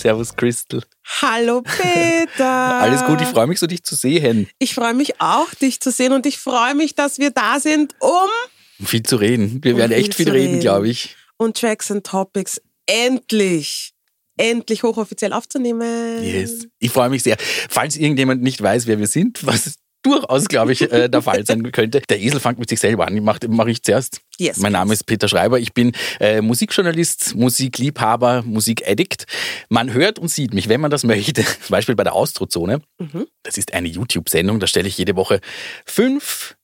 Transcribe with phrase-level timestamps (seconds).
[0.00, 0.82] Servus, Crystal.
[1.20, 2.46] Hallo, Peter.
[2.80, 4.48] Alles gut, ich freue mich so, dich zu sehen.
[4.58, 7.94] Ich freue mich auch, dich zu sehen und ich freue mich, dass wir da sind,
[8.00, 8.86] um...
[8.86, 9.62] Viel zu reden.
[9.62, 10.60] Wir werden viel echt viel zu reden, reden.
[10.60, 11.16] glaube ich.
[11.36, 13.92] Und Tracks and Topics endlich,
[14.38, 16.24] endlich hochoffiziell aufzunehmen.
[16.24, 16.66] Yes.
[16.78, 17.36] Ich freue mich sehr.
[17.68, 21.70] Falls irgendjemand nicht weiß, wer wir sind, was durchaus, glaube ich, äh, der Fall sein
[21.72, 22.00] könnte.
[22.08, 23.18] Der Esel fängt mit sich selber an.
[23.22, 24.20] Mache mach ich zuerst.
[24.38, 25.58] Yes, mein Name ist Peter Schreiber.
[25.58, 29.26] Ich bin äh, Musikjournalist, Musikliebhaber, Musikaddict.
[29.68, 31.44] Man hört und sieht mich, wenn man das möchte.
[31.44, 32.80] Zum Beispiel bei der Austrozone.
[32.98, 33.26] Mhm.
[33.42, 34.60] Das ist eine YouTube-Sendung.
[34.60, 35.40] Da stelle ich jede Woche
[35.84, 36.56] fünf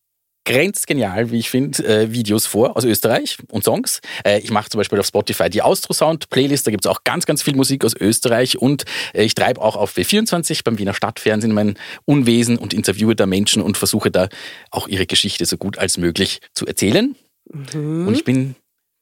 [0.47, 4.01] grenzgenial, wie ich finde, äh, Videos vor aus Österreich und Songs.
[4.25, 7.43] Äh, ich mache zum Beispiel auf Spotify die Austro-Sound-Playlist, da gibt es auch ganz, ganz
[7.43, 11.77] viel Musik aus Österreich und äh, ich treibe auch auf W24 beim Wiener Stadtfernsehen mein
[12.07, 14.29] Unwesen und interviewe da Menschen und versuche da
[14.71, 17.17] auch ihre Geschichte so gut als möglich zu erzählen.
[17.53, 18.09] Mhm.
[18.09, 18.55] Und ich bin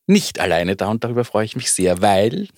[0.06, 2.48] nicht alleine da und darüber freue ich mich sehr, weil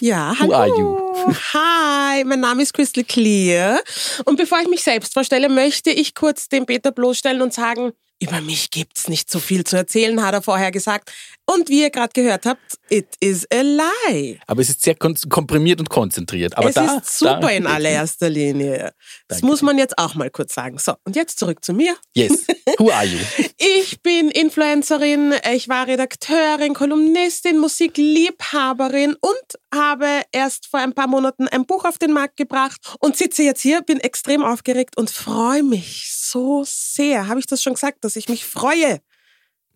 [0.00, 0.54] Ja, Who hallo.
[0.54, 1.34] are you?
[1.54, 3.80] Hi, mein Name ist Crystal Clear.
[4.24, 8.40] Und bevor ich mich selbst vorstelle, möchte ich kurz den Peter bloßstellen und sagen, über
[8.40, 11.12] mich gibt's nicht so viel zu erzählen, hat er vorher gesagt.
[11.50, 14.38] Und wie ihr gerade gehört habt, it is a lie.
[14.46, 16.54] aber es ist sehr komprimiert und konzentriert.
[16.58, 18.92] Aber es da, ist super da, in allererster Linie.
[19.28, 19.46] Das Danke.
[19.46, 20.76] muss man jetzt auch mal kurz sagen.
[20.76, 21.96] So, und jetzt zurück zu mir.
[22.14, 22.44] Yes.
[22.78, 23.18] Who are you?
[23.56, 31.48] Ich bin Influencerin, ich war Redakteurin, Kolumnistin, Musikliebhaberin und habe erst vor ein paar Monaten
[31.48, 35.62] ein Buch auf den Markt gebracht und sitze jetzt hier, bin extrem aufgeregt und freue
[35.62, 37.26] mich so sehr.
[37.26, 39.00] Habe ich das schon gesagt, dass ich mich freue,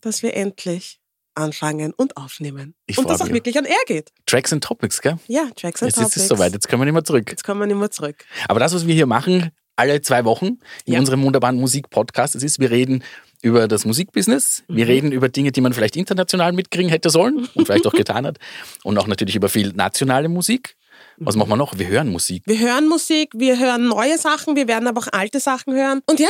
[0.02, 1.01] dass wir endlich
[1.34, 2.74] anfangen und aufnehmen.
[2.86, 3.34] Ich und das auch mich.
[3.34, 4.10] wirklich an er geht.
[4.26, 5.18] Tracks and Topics, gell?
[5.28, 6.16] Ja, Tracks and Jetzt ist Topics.
[6.16, 7.30] es soweit, jetzt können wir nicht mehr zurück.
[7.30, 8.24] Jetzt kommen wir nicht mehr zurück.
[8.48, 10.98] Aber das, was wir hier machen, alle zwei Wochen in Ja.
[11.00, 13.02] unserem wunderbaren Musikpodcast, das ist, wir reden
[13.40, 14.90] über das Musikbusiness, wir Mhm.
[14.90, 18.38] reden über Dinge, die man vielleicht international mitkriegen hätte sollen und vielleicht auch getan hat
[18.84, 20.76] und auch natürlich über viel nationale Musik.
[21.18, 21.78] Was machen wir noch?
[21.78, 22.42] Wir hören Musik.
[22.46, 26.00] Wir hören Musik, wir hören neue Sachen, wir werden aber auch alte Sachen hören.
[26.06, 26.28] Und ja,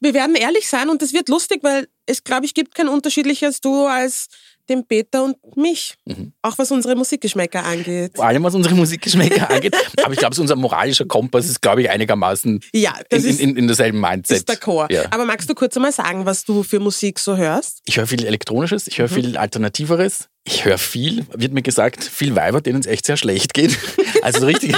[0.00, 3.60] wir werden ehrlich sein und es wird lustig, weil es, glaube ich, gibt kein unterschiedliches
[3.60, 4.28] Duo als
[4.68, 5.94] den Peter und mich.
[6.06, 6.32] Mhm.
[6.42, 8.12] Auch was unsere Musikgeschmäcker angeht.
[8.16, 9.76] Vor allem, was unsere Musikgeschmäcker angeht.
[10.02, 13.40] Aber ich glaube, so unser moralischer Kompass ist, glaube ich, einigermaßen Ja, in, das ist,
[13.40, 14.38] in, in derselben Mindset.
[14.38, 14.88] ist der Chor.
[14.90, 15.04] Ja.
[15.12, 17.80] Aber magst du kurz einmal sagen, was du für Musik so hörst?
[17.86, 18.90] Ich höre viel Elektronisches, Mhm.
[18.90, 20.28] ich höre viel Alternativeres.
[20.48, 23.76] Ich höre viel, wird mir gesagt, viel Weiber, denen es echt sehr schlecht geht.
[24.22, 24.74] Also so richtig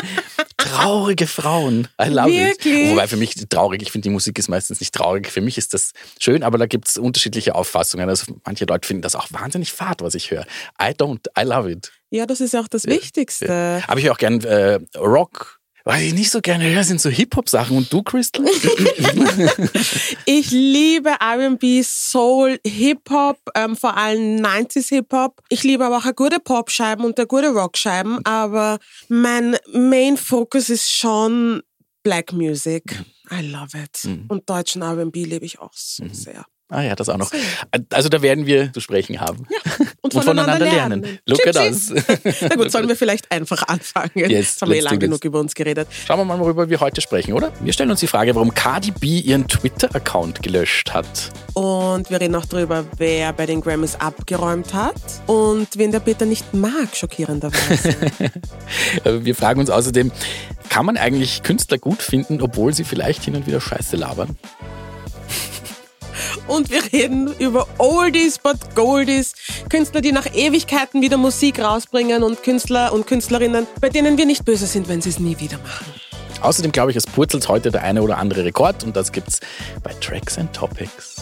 [0.58, 1.88] traurige Frauen.
[2.02, 2.86] I love Wirklich?
[2.86, 2.90] it.
[2.90, 5.28] Wobei für mich traurig, ich finde, die Musik ist meistens nicht traurig.
[5.30, 8.10] Für mich ist das schön, aber da gibt es unterschiedliche Auffassungen.
[8.10, 10.44] Also manche Leute finden das auch wahnsinnig fad, was ich höre.
[10.78, 11.92] I don't, I love it.
[12.10, 13.82] Ja, das ist auch das Wichtigste.
[13.86, 15.57] Aber ich höre auch gern äh, Rock.
[15.88, 17.75] Was ich nicht so gerne höre, sind so Hip-Hop-Sachen.
[17.75, 18.44] Und du, Crystal?
[20.26, 25.41] Ich liebe R&B, Soul, Hip-Hop, ähm, vor allem 90s Hip-Hop.
[25.49, 28.22] Ich liebe aber auch eine gute Pop-Scheiben und eine gute Rock-Scheiben.
[28.26, 28.78] Aber
[29.09, 31.62] mein Main-Focus ist schon
[32.03, 33.03] Black Music.
[33.31, 34.05] I love it.
[34.05, 34.26] Mhm.
[34.28, 36.44] Und deutschen R&B liebe ich auch so sehr.
[36.70, 37.30] Ah ja, das auch noch.
[37.90, 39.46] Also da werden wir zu sprechen haben.
[39.50, 39.58] Ja,
[40.00, 41.18] und, Und voneinander lernen.
[41.26, 41.92] Look at us.
[42.40, 44.10] Na gut, sollen wir vielleicht einfach anfangen.
[44.14, 45.88] Yes, Jetzt haben wir eh lang genug über uns geredet.
[46.06, 47.52] Schauen wir mal, worüber wir heute sprechen, oder?
[47.60, 51.30] Wir stellen uns die Frage, warum Cardi B ihren Twitter-Account gelöscht hat.
[51.54, 54.94] Und wir reden auch darüber, wer bei den Grammys abgeräumt hat
[55.26, 57.96] und wen der Peter nicht mag, schockierenderweise.
[59.04, 60.12] Äh, Wir fragen uns außerdem,
[60.68, 64.36] kann man eigentlich Künstler gut finden, obwohl sie vielleicht hin und wieder Scheiße labern?
[66.46, 69.34] Und wir reden über Oldies but Goldies,
[69.68, 74.44] Künstler, die nach Ewigkeiten wieder Musik rausbringen und Künstler und Künstlerinnen, bei denen wir nicht
[74.44, 75.86] böse sind, wenn sie es nie wieder machen.
[76.40, 79.40] Außerdem glaube ich, es purzelt heute der eine oder andere Rekord und das gibt's
[79.82, 81.16] bei Tracks and Topics.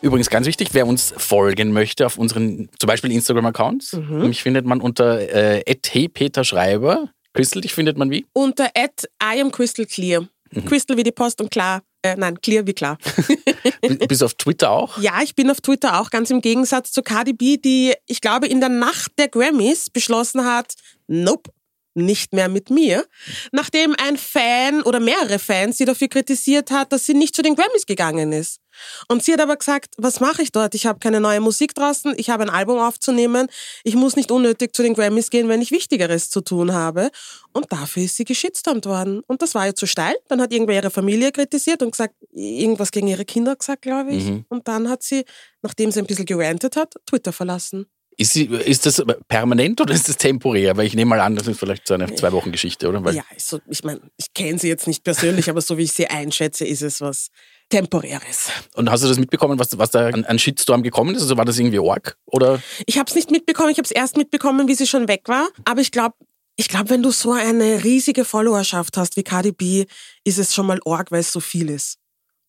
[0.00, 4.80] Übrigens ganz wichtig, wer uns folgen möchte auf unseren zum Beispiel Instagram-Accounts, mich findet man
[4.80, 7.10] unter äh, @heypeterschreiber.
[7.34, 8.26] Crystal, dich findet man wie?
[8.32, 10.28] Unter at I am Crystal Clear.
[10.66, 12.98] Crystal wie die Post und klar, äh, nein, clear wie klar.
[13.80, 14.98] B- Bis auf Twitter auch.
[14.98, 18.46] Ja, ich bin auf Twitter auch ganz im Gegensatz zu Cardi B, die, ich glaube,
[18.46, 20.74] in der Nacht der Grammys beschlossen hat,
[21.06, 21.50] nope,
[21.94, 23.04] nicht mehr mit mir,
[23.50, 27.56] nachdem ein Fan oder mehrere Fans sie dafür kritisiert hat, dass sie nicht zu den
[27.56, 28.60] Grammys gegangen ist.
[29.08, 30.74] Und sie hat aber gesagt, was mache ich dort?
[30.74, 33.48] Ich habe keine neue Musik draußen, ich habe ein Album aufzunehmen,
[33.84, 37.10] ich muss nicht unnötig zu den Grammys gehen, wenn ich Wichtigeres zu tun habe.
[37.52, 39.22] Und dafür ist sie geschitstormt worden.
[39.26, 40.14] Und das war ihr zu steil.
[40.28, 44.24] Dann hat irgendwer ihre Familie kritisiert und gesagt, irgendwas gegen ihre Kinder gesagt, glaube ich.
[44.24, 44.44] Mhm.
[44.48, 45.24] Und dann hat sie,
[45.62, 47.86] nachdem sie ein bisschen gerantet hat, Twitter verlassen.
[48.20, 50.76] Ist, sie, ist das permanent oder ist das temporär?
[50.76, 53.04] Weil ich nehme mal an, das ist vielleicht so eine Zwei-Wochen-Geschichte, oder?
[53.04, 55.92] Weil Ja, also, ich meine, ich kenne sie jetzt nicht persönlich, aber so wie ich
[55.92, 57.28] sie einschätze, ist es was
[57.68, 58.48] Temporäres.
[58.74, 61.22] Und hast du das mitbekommen, was, was da an, an Shitstorm gekommen ist?
[61.22, 62.16] Also war das irgendwie arg?
[62.26, 62.62] Oder?
[62.86, 65.48] Ich habe es nicht mitbekommen, ich habe es erst mitbekommen, wie sie schon weg war.
[65.64, 66.14] Aber ich glaube,
[66.56, 69.86] ich glaube, wenn du so eine riesige Followerschaft hast wie Cardi B,
[70.24, 71.98] ist es schon mal arg, weil es so viel ist.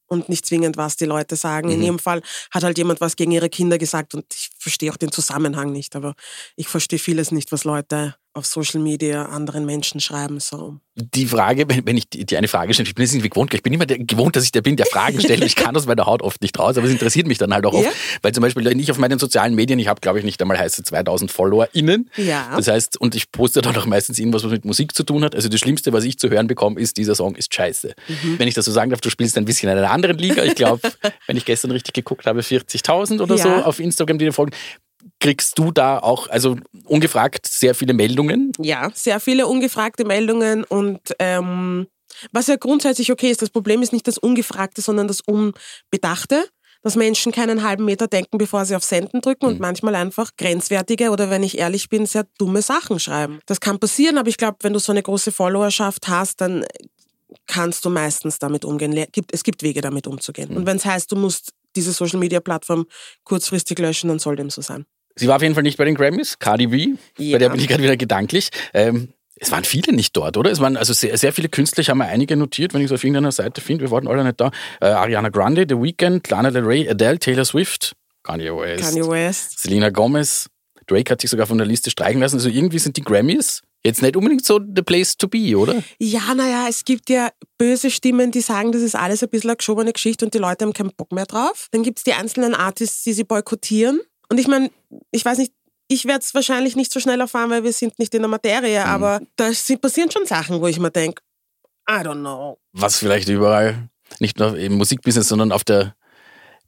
[0.07, 1.68] Und nicht zwingend, was die Leute sagen.
[1.68, 1.74] Mhm.
[1.75, 4.98] In ihrem Fall hat halt jemand was gegen ihre Kinder gesagt und ich verstehe auch
[4.98, 6.16] den Zusammenhang nicht, aber
[6.56, 10.40] ich verstehe vieles nicht, was Leute auf Social Media anderen Menschen schreiben.
[10.40, 10.78] So.
[10.96, 13.62] Die Frage, wenn, wenn ich dir eine Frage stelle, ich bin es irgendwie gewohnt, ich
[13.64, 15.44] bin immer der, gewohnt, dass ich der bin, der Fragen stellt.
[15.44, 17.74] Ich kann aus meiner Haut oft nicht raus, aber es interessiert mich dann halt auch
[17.74, 17.86] oft.
[17.86, 17.92] Ja.
[18.22, 20.84] Weil zum Beispiel, ich auf meinen sozialen Medien, ich habe, glaube ich, nicht einmal heiße
[20.84, 22.10] 2000 FollowerInnen.
[22.18, 22.54] Ja.
[22.56, 25.36] Das heißt, und ich poste dann auch meistens irgendwas, was mit Musik zu tun hat.
[25.36, 27.94] Also das Schlimmste, was ich zu hören bekomme, ist, dieser Song ist scheiße.
[28.08, 28.40] Mhm.
[28.40, 30.44] Wenn ich das so sagen darf, du spielst ein bisschen in einer anderen Liga.
[30.44, 30.82] Ich glaube,
[31.28, 33.44] wenn ich gestern richtig geguckt habe, 40.000 oder Ja.
[33.44, 34.54] so auf Instagram, die dir folgen.
[35.19, 38.51] Kriegst du da auch, also ungefragt, sehr viele Meldungen?
[38.60, 41.88] Ja, sehr viele ungefragte Meldungen und ähm,
[42.31, 43.42] was ja grundsätzlich okay ist.
[43.42, 46.45] Das Problem ist nicht das Ungefragte, sondern das Unbedachte.
[46.81, 51.10] Dass Menschen keinen halben Meter denken, bevor sie auf Senden drücken und manchmal einfach grenzwertige
[51.10, 53.42] oder, wenn ich ehrlich bin, sehr dumme Sachen schreiben.
[53.48, 56.66] Das kann passieren, aber ich glaube, wenn du so eine große Followerschaft hast, dann
[57.48, 58.95] kannst du meistens damit umgehen.
[59.30, 60.56] Es gibt Wege, damit umzugehen.
[60.56, 62.86] Und wenn es heißt, du musst diese Social-Media-Plattform
[63.25, 64.86] kurzfristig löschen, dann soll dem so sein.
[65.19, 66.94] Sie war auf jeden Fall nicht bei den Grammys, Cardi B.
[67.18, 67.36] Ja.
[67.36, 68.50] Bei der bin ich gerade wieder gedanklich.
[68.74, 70.50] Ähm, es waren viele nicht dort, oder?
[70.50, 72.92] Es waren also sehr, sehr viele Künstler, ich habe mir einige notiert, wenn ich es
[72.92, 73.86] auf irgendeiner Seite finde.
[73.86, 74.51] Wir waren alle nicht da.
[74.81, 77.94] Äh, Ariana Grande, The Weeknd, Lana Del Rey, Adele, Taylor Swift,
[78.24, 79.60] Kanye West, Kanye West.
[79.60, 80.48] Selena Gomez.
[80.88, 82.38] Drake hat sich sogar von der Liste streichen lassen.
[82.38, 85.83] Also irgendwie sind die Grammys jetzt nicht unbedingt so the place to be, oder?
[86.00, 89.57] Ja, naja, es gibt ja böse Stimmen, die sagen, das ist alles ein bisschen eine
[89.57, 91.68] geschobene Geschichte und die Leute haben keinen Bock mehr drauf.
[91.71, 94.01] Dann gibt's die einzelnen Artists, die sie boykottieren.
[94.30, 94.72] Und ich meine,
[95.12, 95.54] ich weiß nicht,
[95.88, 98.86] ich werde es wahrscheinlich nicht so schnell erfahren, weil wir sind nicht in der Materie,
[98.86, 101.22] aber da passieren schon Sachen, wo ich mir denke,
[101.90, 102.60] I don't know.
[102.72, 103.90] was vielleicht überall,
[104.20, 105.96] nicht nur im Musikbusiness, sondern auf der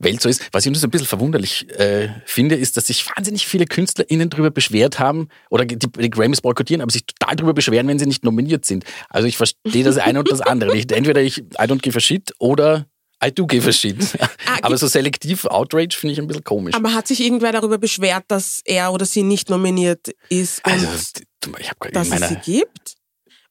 [0.03, 0.41] Welt so ist.
[0.51, 4.31] Was ich nur so ein bisschen verwunderlich äh, finde, ist, dass sich wahnsinnig viele KünstlerInnen
[4.31, 8.07] darüber beschwert haben oder die, die Grammys boykottieren, aber sich total darüber beschweren, wenn sie
[8.07, 8.83] nicht nominiert sind.
[9.09, 10.91] Also ich verstehe das eine und das andere nicht.
[10.91, 12.87] Entweder ich I don't give a shit oder
[13.23, 13.97] I do give a shit.
[14.61, 16.73] aber so selektiv Outrage finde ich ein bisschen komisch.
[16.75, 20.87] Aber hat sich irgendwer darüber beschwert, dass er oder sie nicht nominiert ist Also,
[21.59, 22.95] ich habe dass in es sie gibt?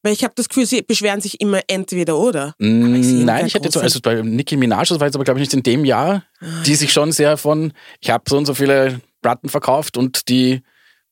[0.03, 2.55] Weil ich habe das Gefühl, sie beschweren sich immer entweder oder.
[2.59, 5.43] Mm, Nein, ich hätte große- also bei Nicki Minaj, das war jetzt aber glaube ich
[5.43, 6.25] nicht in dem Jahr,
[6.65, 10.63] die sich schon sehr von, ich habe so und so viele Platten verkauft und die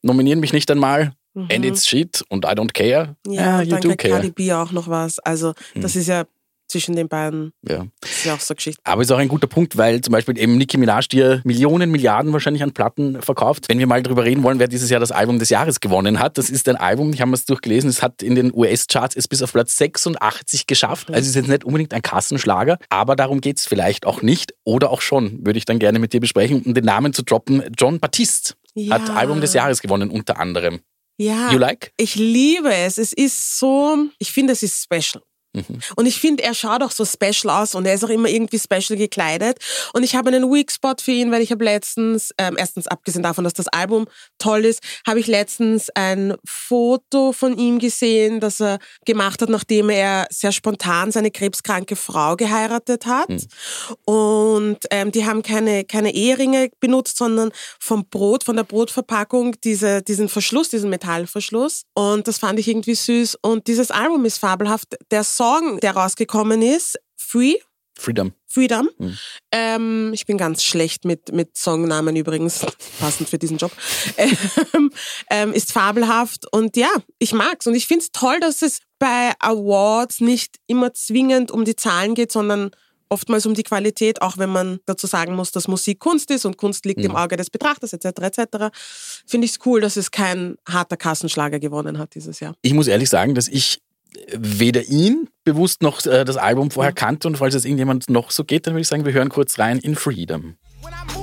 [0.00, 3.14] nominieren mich nicht einmal and it's shit und I don't care.
[3.26, 3.32] Mhm.
[3.34, 4.22] Ja, Ah, und you dann do Cardi care.
[4.22, 4.32] Hm.
[4.32, 5.18] B auch noch was.
[5.18, 6.24] Also das ist ja
[6.68, 7.86] zwischen den beiden, Ja.
[8.00, 8.80] das ist ja auch so eine Geschichte.
[8.84, 12.32] Aber ist auch ein guter Punkt, weil zum Beispiel eben Nicki Minaj, ja Millionen, Milliarden
[12.32, 13.64] wahrscheinlich an Platten verkauft.
[13.68, 16.38] Wenn wir mal darüber reden wollen, wer dieses Jahr das Album des Jahres gewonnen hat,
[16.38, 19.42] das ist ein Album, ich habe es durchgelesen, es hat in den US-Charts es bis
[19.42, 21.08] auf Platz 86 geschafft.
[21.08, 24.90] Also es ist jetzt nicht unbedingt ein Kassenschlager, aber darum geht's vielleicht auch nicht oder
[24.90, 27.62] auch schon, würde ich dann gerne mit dir besprechen, um den Namen zu droppen.
[27.78, 28.54] John Batiste
[28.90, 29.14] hat Ja.
[29.14, 30.80] Album des Jahres gewonnen, unter anderem.
[31.20, 31.92] Ja, You like?
[31.96, 32.96] ich liebe es.
[32.96, 35.22] Es ist so, ich finde, es ist special.
[35.54, 35.80] Mhm.
[35.96, 38.58] Und ich finde, er schaut auch so special aus und er ist auch immer irgendwie
[38.58, 39.58] special gekleidet.
[39.92, 43.22] Und ich habe einen Weak Spot für ihn, weil ich habe letztens, ähm, erstens abgesehen
[43.22, 44.06] davon, dass das Album
[44.38, 49.90] toll ist, habe ich letztens ein Foto von ihm gesehen, das er gemacht hat, nachdem
[49.90, 53.28] er sehr spontan seine krebskranke Frau geheiratet hat.
[54.04, 57.50] Und ähm, die haben keine, keine Eheringe benutzt, sondern
[57.80, 61.82] vom Brot, von der Brotverpackung, diese, diesen Verschluss, diesen Metallverschluss.
[61.94, 63.38] Und das fand ich irgendwie süß.
[63.40, 64.96] Und dieses Album ist fabelhaft.
[65.10, 67.54] Der Song, der rausgekommen ist, Free,
[67.96, 68.32] Freedom.
[68.46, 68.88] Freedom.
[69.52, 72.64] Ähm, ich bin ganz schlecht mit, mit Songnamen übrigens,
[73.00, 73.72] passend für diesen Job.
[74.16, 74.90] Ähm,
[75.30, 77.66] ähm, ist fabelhaft und ja, ich mag's.
[77.66, 82.32] Und ich find's toll, dass es bei Awards nicht immer zwingend um die Zahlen geht,
[82.32, 82.70] sondern
[83.08, 86.56] oftmals um die Qualität, auch wenn man dazu sagen muss, dass Musik Kunst ist und
[86.56, 88.06] Kunst liegt im Auge des Betrachters etc.
[88.22, 88.76] etc.
[89.26, 92.54] Finde ich es cool, dass es kein harter Kassenschlager gewonnen hat dieses Jahr.
[92.62, 93.80] Ich muss ehrlich sagen, dass ich
[94.32, 98.44] weder ihn bewusst noch äh, das Album vorher kannte und falls es irgendjemand noch so
[98.44, 100.56] geht, dann würde ich sagen, wir hören kurz rein in Freedom.
[100.82, 101.17] When I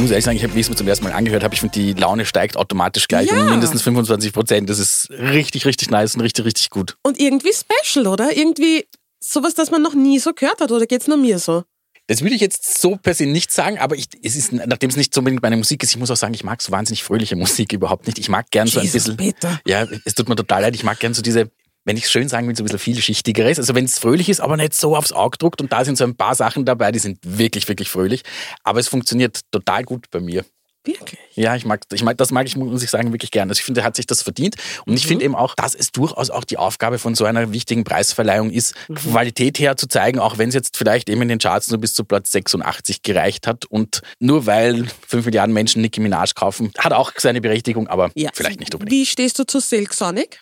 [0.00, 1.60] muss ehrlich sagen, ich habe, wie ich es mir zum ersten Mal angehört habe, ich
[1.60, 3.40] finde, die Laune steigt automatisch gleich Ja.
[3.40, 4.68] um mindestens 25 Prozent.
[4.70, 6.96] Das ist richtig, richtig nice und richtig, richtig gut.
[7.02, 8.36] Und irgendwie special, oder?
[8.36, 8.86] Irgendwie
[9.20, 11.64] sowas, das man noch nie so gehört hat, oder geht's nur mir so?
[12.06, 14.96] Das würde ich jetzt so per se nicht sagen, aber ich, es ist, nachdem es
[14.96, 17.36] nicht so unbedingt meine Musik ist, ich muss auch sagen, ich mag so wahnsinnig fröhliche
[17.36, 18.18] Musik überhaupt nicht.
[18.18, 19.16] Ich mag gern so ein Jesus, bisschen.
[19.16, 19.60] Peter.
[19.64, 20.74] Ja, es tut mir total leid.
[20.74, 21.50] Ich mag gern so diese,
[21.90, 23.58] wenn ich es schön sagen will, so ein bisschen vielschichtigeres.
[23.58, 26.04] Also wenn es fröhlich ist, aber nicht so aufs Auge druckt und da sind so
[26.04, 28.22] ein paar Sachen dabei, die sind wirklich, wirklich fröhlich.
[28.62, 30.44] Aber es funktioniert total gut bei mir.
[30.84, 31.18] Wirklich?
[31.34, 33.50] Ja, ich mag, ich mag, das mag ich, muss ich sagen, wirklich gerne.
[33.50, 34.54] Also ich finde, er hat sich das verdient.
[34.86, 37.82] Und ich finde eben auch, dass es durchaus auch die Aufgabe von so einer wichtigen
[37.82, 41.92] Preisverleihung ist, Qualität herzuzeigen, auch wenn es jetzt vielleicht eben in den Charts nur bis
[41.92, 43.64] zu Platz 86 gereicht hat.
[43.64, 48.30] Und nur weil 5 Milliarden Menschen Nicki Minaj kaufen, hat auch seine Berechtigung, aber Ja.
[48.32, 48.92] vielleicht nicht unbedingt.
[48.96, 50.40] Wie stehst du zu Silk Sonic?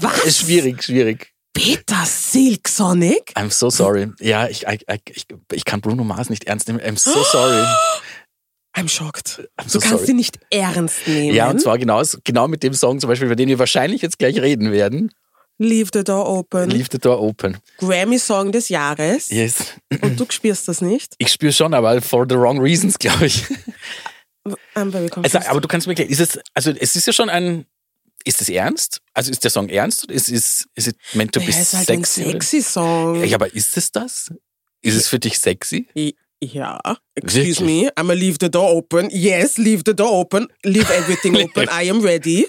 [0.00, 0.24] Was?
[0.24, 1.32] Ist schwierig, schwierig.
[1.52, 3.32] Peter Silk Sonic?
[3.36, 4.10] I'm so sorry.
[4.20, 6.80] Ja, ich, I, I, ich, ich kann Bruno Mars nicht ernst nehmen.
[6.80, 7.64] I'm so sorry.
[8.76, 9.48] I'm shocked.
[9.56, 10.10] I'm so du kannst sorry.
[10.10, 11.34] ihn nicht ernst nehmen.
[11.34, 14.18] Ja, und zwar genau, genau mit dem Song zum Beispiel, über den wir wahrscheinlich jetzt
[14.18, 15.12] gleich reden werden.
[15.58, 16.68] Leave the door open.
[16.70, 17.58] Leave the door open.
[17.78, 19.30] Grammy-Song des Jahres.
[19.30, 19.74] Yes.
[20.02, 21.14] Und du spürst das nicht?
[21.18, 23.44] Ich spüre schon, aber for the wrong reasons, glaube ich.
[24.74, 25.36] I'm very confused.
[25.36, 27.66] Also, aber du kannst mir erklären, ist es, also es ist ja schon ein,
[28.24, 29.00] ist es ernst?
[29.12, 30.06] Also ist der Song ernst?
[30.10, 32.22] Ist es is it meant to be ja, ist halt sexy?
[32.22, 33.24] ein oder- sexy Song.
[33.24, 34.32] Ja, aber ist es das?
[34.82, 35.86] Ist es für dich sexy?
[36.42, 36.78] Ja,
[37.14, 37.60] excuse Wirklich?
[37.60, 39.08] me, I'ma leave the door open.
[39.10, 40.46] Yes, leave the door open.
[40.62, 41.68] Leave everything open.
[41.70, 42.46] I am ready.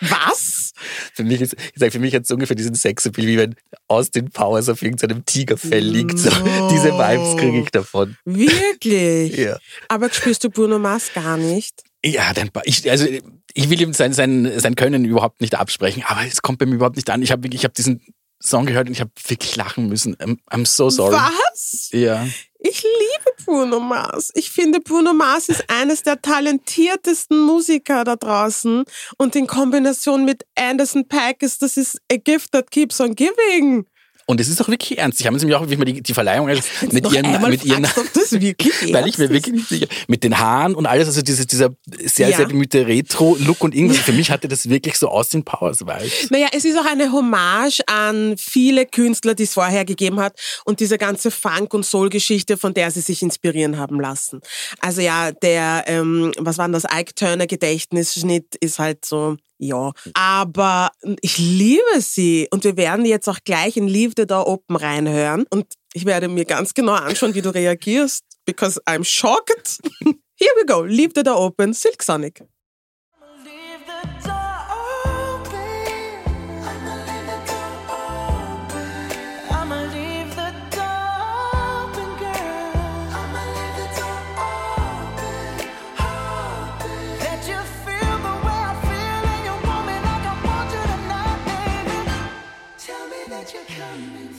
[0.00, 0.72] Was?
[1.14, 3.56] Für mich ist, ich sag, für mich hat es ungefähr diesen Sexappeal, wie wenn
[3.88, 6.18] Austin Powers auf irgendeinem Tigerfell liegt.
[6.18, 6.30] So,
[6.70, 8.16] diese Vibes kriege ich davon.
[8.24, 9.36] Wirklich?
[9.42, 9.58] Ja.
[9.88, 11.82] Aber spürst du Bruno Mars gar nicht?
[12.04, 13.06] Ja, dann, ich, also
[13.54, 16.76] ich will ihm sein, sein, sein Können überhaupt nicht absprechen, aber es kommt bei mir
[16.76, 17.22] überhaupt nicht an.
[17.22, 18.00] Ich habe ich habe diesen
[18.40, 20.16] Song gehört und ich habe wirklich lachen müssen.
[20.16, 21.14] I'm, I'm so sorry.
[21.14, 21.90] Was?
[21.92, 22.26] Ja.
[22.58, 24.30] Ich liebe Bruno Mars.
[24.34, 28.84] Ich finde, Bruno Mars ist eines der talentiertesten Musiker da draußen.
[29.18, 33.86] Und in Kombination mit Anderson Paak ist das ist a gift that keeps on giving.
[34.26, 35.20] Und es ist auch wirklich ernst.
[35.20, 37.82] Ich habe es mir auch, wie ich mir die, die Verleihung mit ihren, mit ihren,
[38.30, 41.70] wirklich weil ich mir wirklich nicht sicher, mit den Haaren und alles, also diese, dieser
[42.04, 42.36] sehr, Ja.
[42.36, 43.98] sehr bemühte Retro-Look und irgendwas.
[43.98, 46.30] Für mich hatte das wirklich so Austin Powers Vibes.
[46.30, 50.80] Naja, es ist auch eine Hommage an viele Künstler, die es vorher gegeben hat und
[50.80, 54.40] diese ganze Funk- und Soul-Geschichte, von der sie sich inspirieren haben lassen.
[54.80, 59.92] Also ja, der, ähm, was war denn das, Ike Turner Gedächtnisschnitt ist halt so, ja.
[60.14, 65.44] Aber ich liebe sie und wir werden jetzt auch gleich in Leave the Door reinhören
[65.50, 69.78] und ich werde mir ganz genau anschauen, wie du reagierst, because I'm shocked.
[70.04, 72.42] Here we go, Leave the Door Open, Silk Sonic.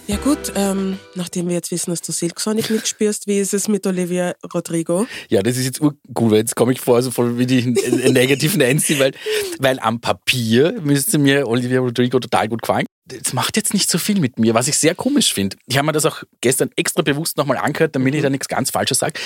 [0.05, 3.53] Ja gut, ähm, nachdem wir jetzt wissen, dass du Silk Sonic nicht spürst, wie ist
[3.53, 5.07] es mit Olivia Rodrigo?
[5.29, 7.67] Ja, das ist jetzt urgut, weil jetzt komme ich vor, so voll wie die
[8.11, 9.13] negativen Nancy, weil,
[9.59, 12.85] weil am Papier müsste mir Olivia Rodrigo total gut gefallen.
[13.05, 15.55] Das macht jetzt nicht so viel mit mir, was ich sehr komisch finde.
[15.67, 18.71] Ich habe mir das auch gestern extra bewusst nochmal angehört, damit ich da nichts ganz
[18.71, 19.19] Falsches sage.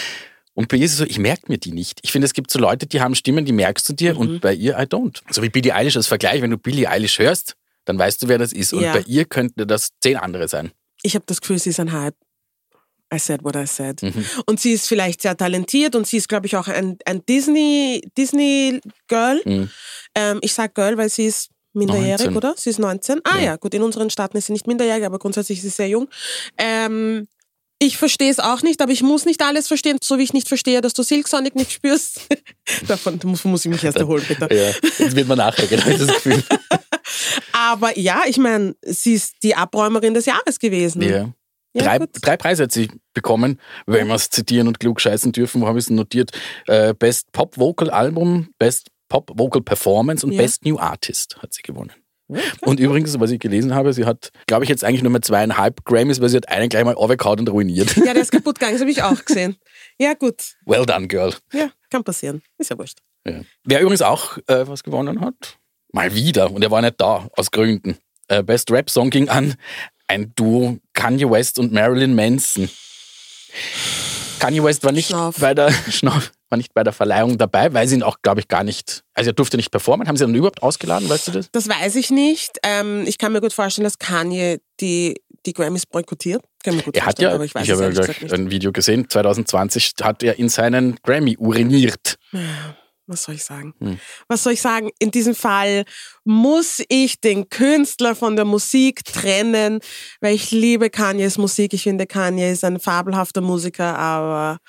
[0.53, 1.99] Und bei ihr ist es so, ich merke mir die nicht.
[2.03, 4.53] Ich finde, es gibt so Leute, die haben Stimmen, die merkst du dir und bei
[4.53, 5.21] ihr I don't.
[5.31, 7.55] So wie Billie Eilish als Vergleich, wenn du Billie Eilish hörst,
[7.87, 8.73] dann weißt du, wer das ist.
[8.73, 8.93] Und Ja.
[8.93, 10.71] bei ihr könnten das zehn andere sein.
[11.01, 12.15] Ich habe das Gefühl, sie ist ein Hype.
[13.13, 14.03] I said what I said.
[14.03, 14.25] Mhm.
[14.45, 18.01] Und sie ist vielleicht sehr talentiert und sie ist, glaube ich, auch ein, ein Disney,
[18.17, 19.41] Disney Girl.
[19.45, 19.69] Mhm.
[20.13, 22.35] Ähm, ich sage Girl, weil sie ist minderjährig, 19.
[22.35, 22.53] oder?
[22.57, 23.21] Sie ist 19.
[23.23, 23.43] Ah Ja.
[23.43, 23.55] ja.
[23.55, 26.09] gut, in unseren Staaten ist sie nicht minderjährig, aber grundsätzlich ist sie sehr jung.
[26.57, 27.27] Ähm,
[27.79, 30.47] ich verstehe es auch nicht, aber ich muss nicht alles verstehen, so wie ich nicht
[30.49, 32.21] verstehe, dass du Silk Sonic nicht spürst.
[32.87, 34.49] Davon muss, muss ich mich erst erholen, bitte.
[34.53, 34.71] Ja,
[35.05, 36.43] das wird man nachher, genau, das Gefühl.
[37.53, 41.01] Aber ja, ich meine, sie ist die Abräumerin des Jahres gewesen.
[41.01, 41.29] Ja.
[41.73, 42.09] Ja, drei, gut.
[42.21, 45.61] drei Preise hat sie bekommen, wenn wir es zitieren und klug scheißen dürfen.
[45.61, 46.31] Wo habe ich es notiert?
[46.65, 50.41] Äh, Best Pop Vocal Album, Best Pop Vocal Performance und Ja.
[50.41, 51.91] Best New Artist hat sie gewonnen.
[52.61, 55.85] Und übrigens, was ich gelesen habe, sie hat, glaube ich, jetzt eigentlich nur mehr zweieinhalb
[55.85, 57.95] Grammys, weil sie hat einen gleich mal overkaut und ruiniert.
[57.95, 59.55] Ja, der ist kaputt gegangen, das habe ich auch gesehen.
[59.97, 60.55] Ja, gut.
[60.65, 61.33] Well done, Girl.
[61.53, 62.41] Ja, kann passieren.
[62.57, 62.99] Ist ja wurscht.
[63.25, 63.41] Ja.
[63.63, 65.57] Wer übrigens auch äh, was gewonnen hat,
[65.97, 67.97] mal wieder, und er war nicht da, aus Gründen.
[68.27, 69.55] Äh, Best Rap Song ging an
[70.07, 72.69] ein Duo Kanye West und Marilyn Manson.
[74.39, 75.37] Kanye West war nicht Schnauf.
[75.39, 78.47] bei der Schnauf, war nicht bei der Verleihung dabei, weil sie ihn auch, glaube ich,
[78.47, 80.07] gar nicht, also er durfte nicht performen.
[80.07, 81.49] Haben sie ihn überhaupt ausgeladen, weißt du das?
[81.51, 82.59] Das weiß ich nicht.
[82.63, 86.43] Ähm, ich kann mir gut vorstellen, dass Kanye die, die Grammys boykottiert.
[86.63, 89.93] Kann mir gut Er hat ja, aber ich ich habe ja ein Video gesehen, 2020
[90.03, 92.19] hat er in seinen Grammy uriniert.
[93.07, 93.73] Was soll ich sagen?
[93.79, 93.99] Hm.
[94.27, 94.89] Was soll ich sagen?
[94.99, 95.85] In diesem Fall
[96.25, 99.79] muss ich den Künstler von der Musik trennen,
[100.19, 101.73] weil ich liebe Kanyes Musik.
[101.73, 104.59] Ich finde, Kanye ist ein fabelhafter Musiker, aber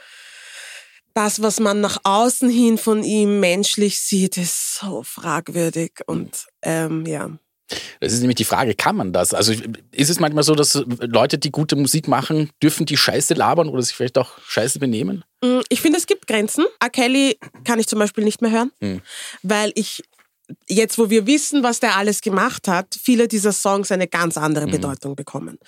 [1.15, 6.01] das, was man nach außen hin von ihm menschlich sieht, ist so fragwürdig.
[6.07, 7.31] Und ähm, ja,
[8.01, 9.35] Das ist nämlich die Frage, kann man das?
[9.35, 9.53] Also
[9.91, 13.83] ist es manchmal so, dass Leute, die gute Musik machen, dürfen die Scheiße labern oder
[13.83, 15.25] sich vielleicht auch Scheiße benehmen?
[15.43, 16.65] Mm, Ich finde, es gibt Grenzen.
[16.81, 16.91] R.
[16.91, 19.01] Kelly kann ich zum Beispiel nicht mehr hören, Hm.
[19.43, 20.03] weil ich
[20.67, 24.65] jetzt, wo wir wissen, was der alles gemacht hat, viele dieser Songs eine ganz andere
[24.65, 24.71] Hm.
[24.71, 25.59] Bedeutung bekommen.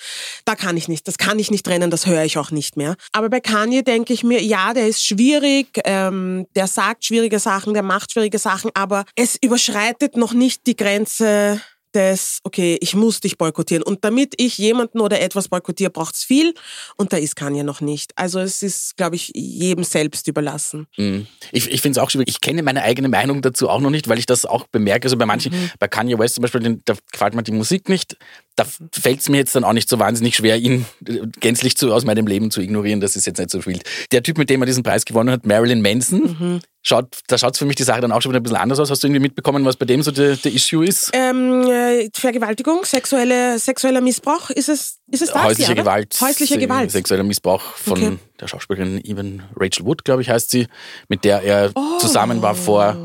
[0.47, 2.97] Da kann ich nicht, das kann ich nicht trennen, das höre ich auch nicht mehr.
[3.13, 7.75] Aber bei Kanye denke ich mir, ja, der ist schwierig, ähm, der sagt schwierige Sachen,
[7.75, 11.61] der macht schwierige Sachen, aber es überschreitet noch nicht die Grenze
[11.95, 13.83] des, okay, ich muss dich boykottieren.
[13.83, 16.55] Und damit ich jemanden oder etwas boykottiere, braucht's viel.
[16.97, 18.13] Und da ist Kanye noch nicht.
[18.17, 20.87] Also es ist, glaube ich, jedem selbst überlassen.
[20.97, 21.27] Mhm.
[21.53, 22.29] Ich, ich finde es auch schwierig.
[22.29, 25.07] Ich kenne meine eigene Meinung dazu auch noch nicht, weil ich das auch bemerke.
[25.07, 25.71] Also bei manchen, Mhm.
[25.79, 28.17] bei Kanye West zum Beispiel, da gefällt mir die Musik nicht.
[28.63, 31.93] Da fällt es mir jetzt dann auch nicht so wahnsinnig schwer, ihn äh, gänzlich zu,
[31.93, 33.01] aus meinem Leben zu ignorieren.
[33.01, 33.81] Das ist jetzt nicht so viel.
[34.13, 36.61] Der Typ, mit dem er diesen Preis gewonnen hat, Marilyn Manson, Mhm.
[36.83, 38.91] schaut, da schaut für mich die Sache dann auch schon wieder ein bisschen anders aus.
[38.91, 41.11] Hast du irgendwie mitbekommen, was bei dem so der, der Issue ist?
[41.13, 45.43] Ähm, äh, Vergewaltigung, sexuelle, sexueller Missbrauch, ist es, ist es das?
[45.43, 45.83] Häusliche ja?
[45.83, 46.17] Gewalt.
[46.21, 46.91] Häusliche Gewalt.
[46.91, 48.19] Sexueller Missbrauch von Okay.
[48.41, 50.67] der Schauspielerin Even Rachel Wood, glaube ich, heißt sie,
[51.09, 51.99] mit der er Oh.
[51.99, 52.97] zusammen war vor.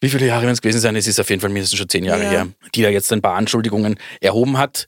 [0.00, 0.94] Wie viele Jahre werden es gewesen sein?
[0.96, 2.30] Es ist auf jeden Fall mindestens schon zehn Jahre Ja.
[2.30, 4.86] her, die da jetzt ein paar Anschuldigungen erhoben hat,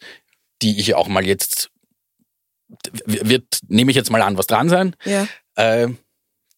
[0.63, 1.71] die ich auch mal jetzt
[3.07, 4.95] wird, nehme ich jetzt mal an, was dran sein.
[5.05, 5.27] Ja.
[5.57, 5.89] Äh,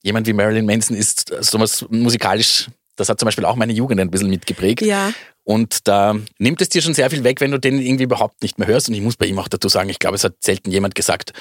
[0.03, 4.11] jemand wie Marilyn Manson ist sowas musikalisch, das hat zum Beispiel auch meine Jugend ein
[4.11, 4.83] bisschen mitgeprägt.
[4.83, 5.13] Ja.
[5.45, 8.59] Und da nimmt es dir schon sehr viel weg, wenn du den irgendwie überhaupt nicht
[8.59, 8.89] mehr hörst.
[8.89, 11.33] Und ich muss bei ihm auch dazu sagen, ich glaube, es hat selten jemand gesagt,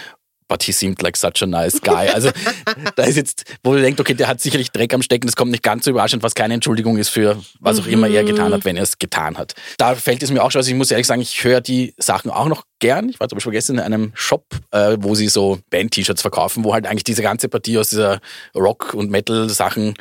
[0.51, 2.09] but he seemed like such a nice guy.
[2.13, 2.29] Also
[2.97, 5.49] da ist jetzt, wo du denkst, okay, der hat sicherlich Dreck am Stecken, das kommt
[5.51, 8.65] nicht ganz so überraschend, was keine Entschuldigung ist für was auch immer er getan hat,
[8.65, 9.53] wenn er es getan hat.
[9.77, 12.29] Da fällt es mir auch schon, also ich muss ehrlich sagen, ich höre die Sachen
[12.29, 13.07] auch noch gern.
[13.07, 16.73] Ich war zum Beispiel gestern in einem Shop, äh, wo sie so Band-T-Shirts verkaufen, wo
[16.73, 18.19] halt eigentlich diese ganze Partie aus dieser
[18.53, 19.93] Rock- und Metal-Sachen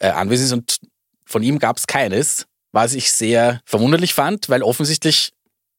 [0.00, 0.78] äh, anwesend ist und
[1.24, 5.32] von ihm gab es keines, was ich sehr verwunderlich fand, weil offensichtlich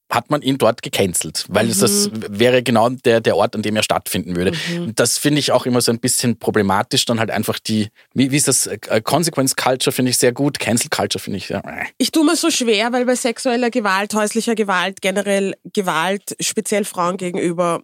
[0.09, 3.75] hat man ihn dort gecancelt, weil es das wäre genau der, der Ort, an dem
[3.75, 4.53] er stattfinden würde.
[4.75, 8.31] Und Das finde ich auch immer so ein bisschen problematisch, dann halt einfach die, wie,
[8.31, 11.59] wie ist das, äh, Consequence Culture finde ich sehr gut, Cancel Culture finde ich ja,
[11.59, 11.85] äh.
[11.99, 17.17] Ich tue mir so schwer, weil bei sexueller Gewalt, häuslicher Gewalt, generell Gewalt, speziell Frauen
[17.17, 17.83] gegenüber,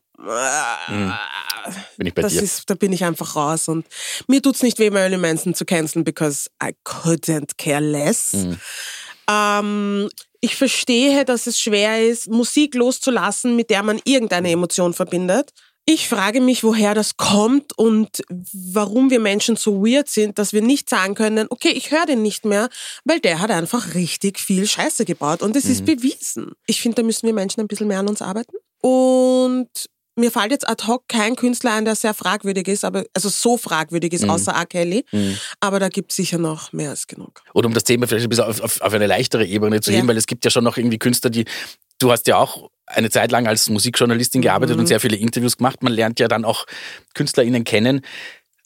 [1.98, 2.42] bin ich bei das dir.
[2.42, 3.68] ist, da bin ich einfach raus.
[3.68, 3.86] Und
[4.28, 8.34] mir tut's nicht weh, Marilyn Manson zu canceln, because I couldn't care less.
[8.34, 8.58] Mhm.
[9.30, 10.10] Ähm,
[10.42, 15.52] ich verstehe, dass es schwer ist, Musik loszulassen, mit der man irgendeine Emotion verbindet.
[15.88, 20.64] Ich frage mich, woher das kommt und warum wir Menschen so weird sind, dass wir
[20.64, 22.70] nicht sagen können, okay, ich höre den nicht mehr,
[23.04, 26.54] weil der hat einfach richtig viel Scheiße gebaut und es ist bewiesen.
[26.66, 28.56] Ich finde, da müssen wir Menschen ein bisschen mehr an uns arbeiten.
[28.82, 29.70] Und
[30.16, 33.58] mir fällt jetzt ad hoc kein Künstler ein, der sehr fragwürdig ist, aber also so
[33.58, 34.66] fragwürdig ist, außer R.
[34.66, 35.06] Kelly.
[35.60, 37.42] Aber da gibt es sicher noch mehr als genug.
[37.54, 39.98] Oder um das Thema vielleicht ein bisschen auf, auf, auf eine leichtere Ebene zu Ja.
[39.98, 41.46] heben, weil es gibt ja schon noch irgendwie Künstler, die,
[42.00, 45.82] du hast ja auch eine Zeit lang als Musikjournalistin gearbeitet und sehr viele Interviews gemacht.
[45.84, 46.66] Man lernt ja dann auch
[47.14, 48.02] KünstlerInnen kennen,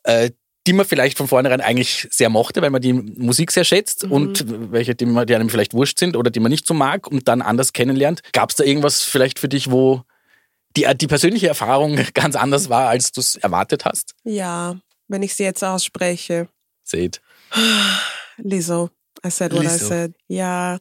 [0.04, 0.32] äh,
[0.68, 4.44] die man vielleicht von vornherein eigentlich sehr mochte, weil man die Musik sehr schätzt und
[4.72, 7.28] welche, die, man, die einem vielleicht wurscht sind oder die man nicht so mag und
[7.28, 8.22] dann anders kennenlernt.
[8.34, 10.04] Gab es da irgendwas vielleicht für dich, wo
[10.78, 14.16] die, die persönliche Erfahrung ganz anders war, als du es erwartet hast?
[14.24, 14.76] Ja,
[15.08, 16.48] wenn ich sie jetzt ausspreche.
[16.84, 17.22] Seht.
[18.38, 18.90] Lizzo.
[19.26, 19.88] I said what I Lizzo.
[19.88, 20.14] said.
[20.28, 20.78] Ja.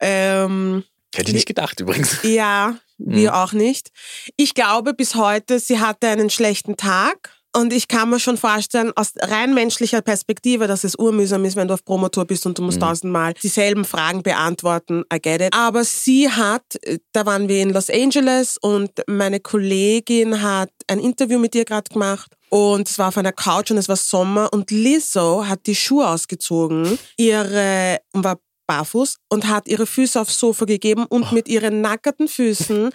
[0.00, 2.18] Ähm, Hätte ich nicht gedacht übrigens.
[2.22, 3.90] ja, wir auch nicht.
[4.36, 7.32] Ich glaube bis heute, sie hatte einen schlechten Tag.
[7.52, 11.66] Und ich kann mir schon vorstellen, aus rein menschlicher Perspektive, dass es urmühsam ist, wenn
[11.66, 15.02] du auf Promotour bist und du musst tausendmal dieselben Fragen beantworten.
[15.12, 15.52] I get it.
[15.52, 21.00] Aber sie hat, äh, da waren wir in Los Angeles und meine Kollegin hat ein
[21.00, 22.30] Interview mit ihr gerade gemacht.
[22.50, 26.08] Und es war auf einer Couch und es war Sommer und Lizzo hat die Schuhe
[26.08, 31.80] ausgezogen, ihre, und war barfuß und hat ihre Füße aufs Sofa gegeben und mit ihren
[31.80, 32.90] nackerten Füßen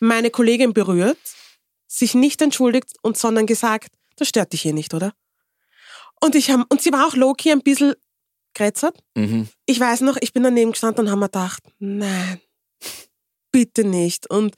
[0.00, 1.18] meine Kollegin berührt,
[1.86, 5.12] sich nicht entschuldigt und sondern gesagt, das stört dich hier nicht, oder?
[6.20, 7.94] Und ich hab, und sie war auch low-key ein bisschen
[8.54, 8.98] grätzert.
[9.14, 9.48] Mhm.
[9.66, 12.40] Ich weiß noch, ich bin daneben gestanden und habe mir gedacht, nein,
[13.52, 14.28] bitte nicht.
[14.28, 14.54] Und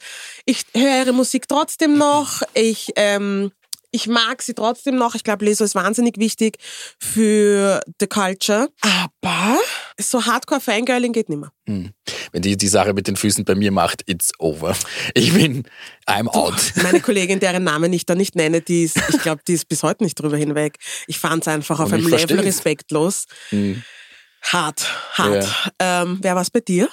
[0.46, 2.42] ich höre ihre Musik trotzdem noch.
[2.54, 3.52] Ich, ähm,
[3.90, 5.14] ich mag sie trotzdem noch.
[5.14, 6.58] Ich glaube, Leso ist wahnsinnig wichtig
[6.98, 8.68] für the culture.
[8.80, 9.58] Aber
[9.98, 11.52] so Hardcore-Fangirling geht nimmer.
[11.66, 11.92] Hm.
[12.32, 14.76] Wenn die die Sache mit den Füßen bei mir macht, it's over.
[15.14, 15.64] Ich bin,
[16.06, 16.72] I'm out.
[16.82, 19.82] Meine Kollegin, deren Namen ich da nicht nenne, die ist, ich glaube, die ist bis
[19.82, 20.78] heute nicht drüber hinweg.
[21.06, 22.44] Ich fand es einfach auf einem Level versteh's.
[22.44, 23.26] respektlos.
[24.42, 25.72] Hart, hart.
[25.78, 26.88] Ähm, wer war's bei dir?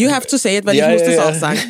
[0.00, 1.60] You have to say it, weil Ja, ich muss ja, das auch sagen.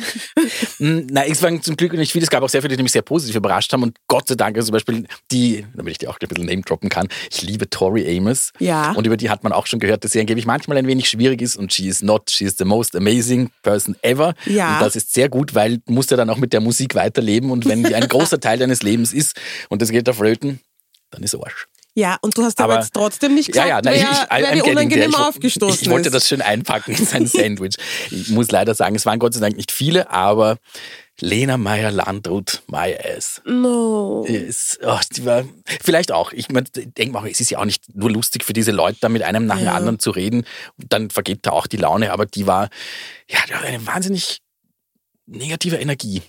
[0.79, 2.23] Mm, Nein, es waren zum Glück nicht viele.
[2.23, 3.83] Es gab auch sehr viele, die mich sehr positiv überrascht haben.
[3.83, 6.61] Und Gott sei Dank, also zum Beispiel die, damit ich die auch ein bisschen name
[6.61, 8.51] droppen kann, ich liebe Tori Amos.
[8.59, 8.93] Ja.
[8.93, 11.41] Und über die hat man auch schon gehört, dass sie angeblich manchmal ein wenig schwierig
[11.41, 11.57] ist.
[11.57, 14.33] Und she is not, she is the most amazing person ever.
[14.45, 14.75] Ja.
[14.75, 17.51] Und das ist sehr gut, weil du musst ja dann auch mit der Musik weiterleben.
[17.51, 19.35] Und wenn die ein großer Teil deines Lebens ist
[19.67, 20.61] und das geht auf Flöten,
[21.09, 21.67] dann ist Arsch.
[21.93, 24.21] Ja, und du hast aber, Aber- jetzt trotzdem nicht gesagt, ja, ja, nein, wer, ich,
[24.21, 25.21] ich, wer dir unangenehm there.
[25.23, 26.13] Ich aufgestoßen Ich wollte ist.
[26.13, 27.75] das schön einpacken in sein Sandwich.
[28.11, 30.57] Ich muss leider sagen, es waren Gott sei Dank nicht viele, aber
[31.19, 33.41] Lena Meyer-Landrut, my ass.
[33.45, 34.23] No.
[34.23, 35.43] Ist, oh, die war,
[35.83, 36.31] vielleicht auch.
[36.31, 39.09] Ich mein, denke mal, es ist ja auch nicht nur lustig für diese Leute, da
[39.09, 39.73] mit einem nach dem Ja.
[39.73, 40.45] anderen zu reden.
[40.77, 42.69] Dann vergeht da auch die Laune, aber die war,
[43.29, 44.39] ja, die hat eine wahnsinnig
[45.27, 46.21] negative Energie.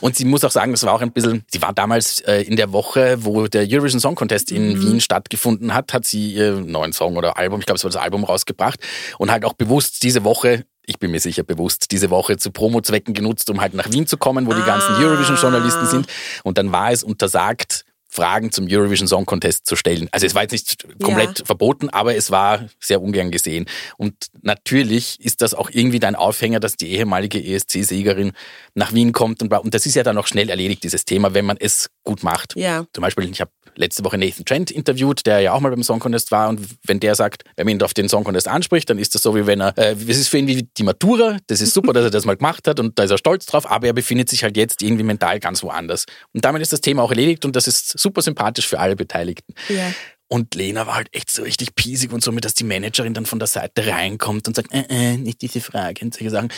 [0.00, 2.56] Und sie muss auch sagen, das war auch ein bisschen, sie war damals äh, in
[2.56, 6.92] der Woche, wo der Eurovision Song Contest in Wien stattgefunden hat, hat sie ihren neuen
[6.92, 8.80] Song oder Album, ich glaube, es war das Album rausgebracht
[9.18, 13.14] und halt auch bewusst diese Woche, ich bin mir sicher bewusst, diese Woche zu Promozwecken
[13.14, 15.00] genutzt, um halt nach Wien zu kommen, wo die ganzen Ah.
[15.00, 16.06] Eurovision-Journalisten sind.
[16.42, 20.08] Und dann war es untersagt, Fragen zum Eurovision Song Contest zu stellen.
[20.12, 21.44] Also es war jetzt nicht komplett Ja.
[21.46, 23.66] verboten, aber es war sehr ungern gesehen.
[23.96, 28.32] Und natürlich ist das auch irgendwie dein Aufhänger, dass die ehemalige ESC-Siegerin
[28.74, 29.42] nach Wien kommt.
[29.42, 32.22] Und, und das ist ja dann auch schnell erledigt, dieses Thema, wenn man es gut
[32.22, 32.54] macht.
[32.56, 32.84] Ja.
[32.92, 35.98] Zum Beispiel, ich habe letzte Woche Nathan Trent interviewt, der ja auch mal beim Song
[35.98, 36.48] Contest war.
[36.48, 39.22] Und wenn der sagt, wenn man ihn auf den Song Contest anspricht, dann ist das
[39.22, 41.38] so, wie wenn er, äh, es ist für ihn wie die Matura.
[41.48, 43.68] Das ist super, dass er das mal gemacht hat und da ist er stolz drauf.
[43.68, 46.04] Aber er befindet sich halt jetzt irgendwie mental ganz woanders.
[46.32, 49.54] Und damit ist das Thema auch erledigt und das ist super sympathisch für alle Beteiligten.
[49.68, 49.92] Ja.
[50.28, 53.26] Und Lena war halt echt so richtig piesig und so, mit dass die Managerin dann
[53.26, 56.48] von der Seite reinkommt und sagt, äh, äh, nicht diese Frage und solche Sachen.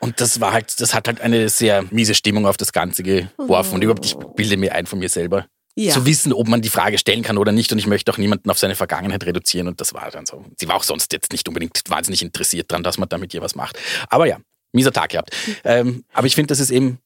[0.00, 3.74] Und das war halt, das hat halt eine sehr miese Stimmung auf das Ganze geworfen.
[3.74, 5.46] Und überhaupt, ich bilde mir ein von mir selber.
[5.76, 5.94] Ja.
[5.94, 7.70] Zu wissen, ob man die Frage stellen kann oder nicht.
[7.72, 9.68] Und ich möchte auch niemanden auf seine Vergangenheit reduzieren.
[9.68, 10.44] Und das war dann so.
[10.58, 13.42] Sie war auch sonst jetzt nicht unbedingt wahnsinnig interessiert dran, dass man da mit ihr
[13.42, 13.78] was macht.
[14.08, 14.38] Aber ja,
[14.72, 15.30] mieser Tag gehabt.
[15.62, 16.98] Ähm, aber ich finde, das ist eben,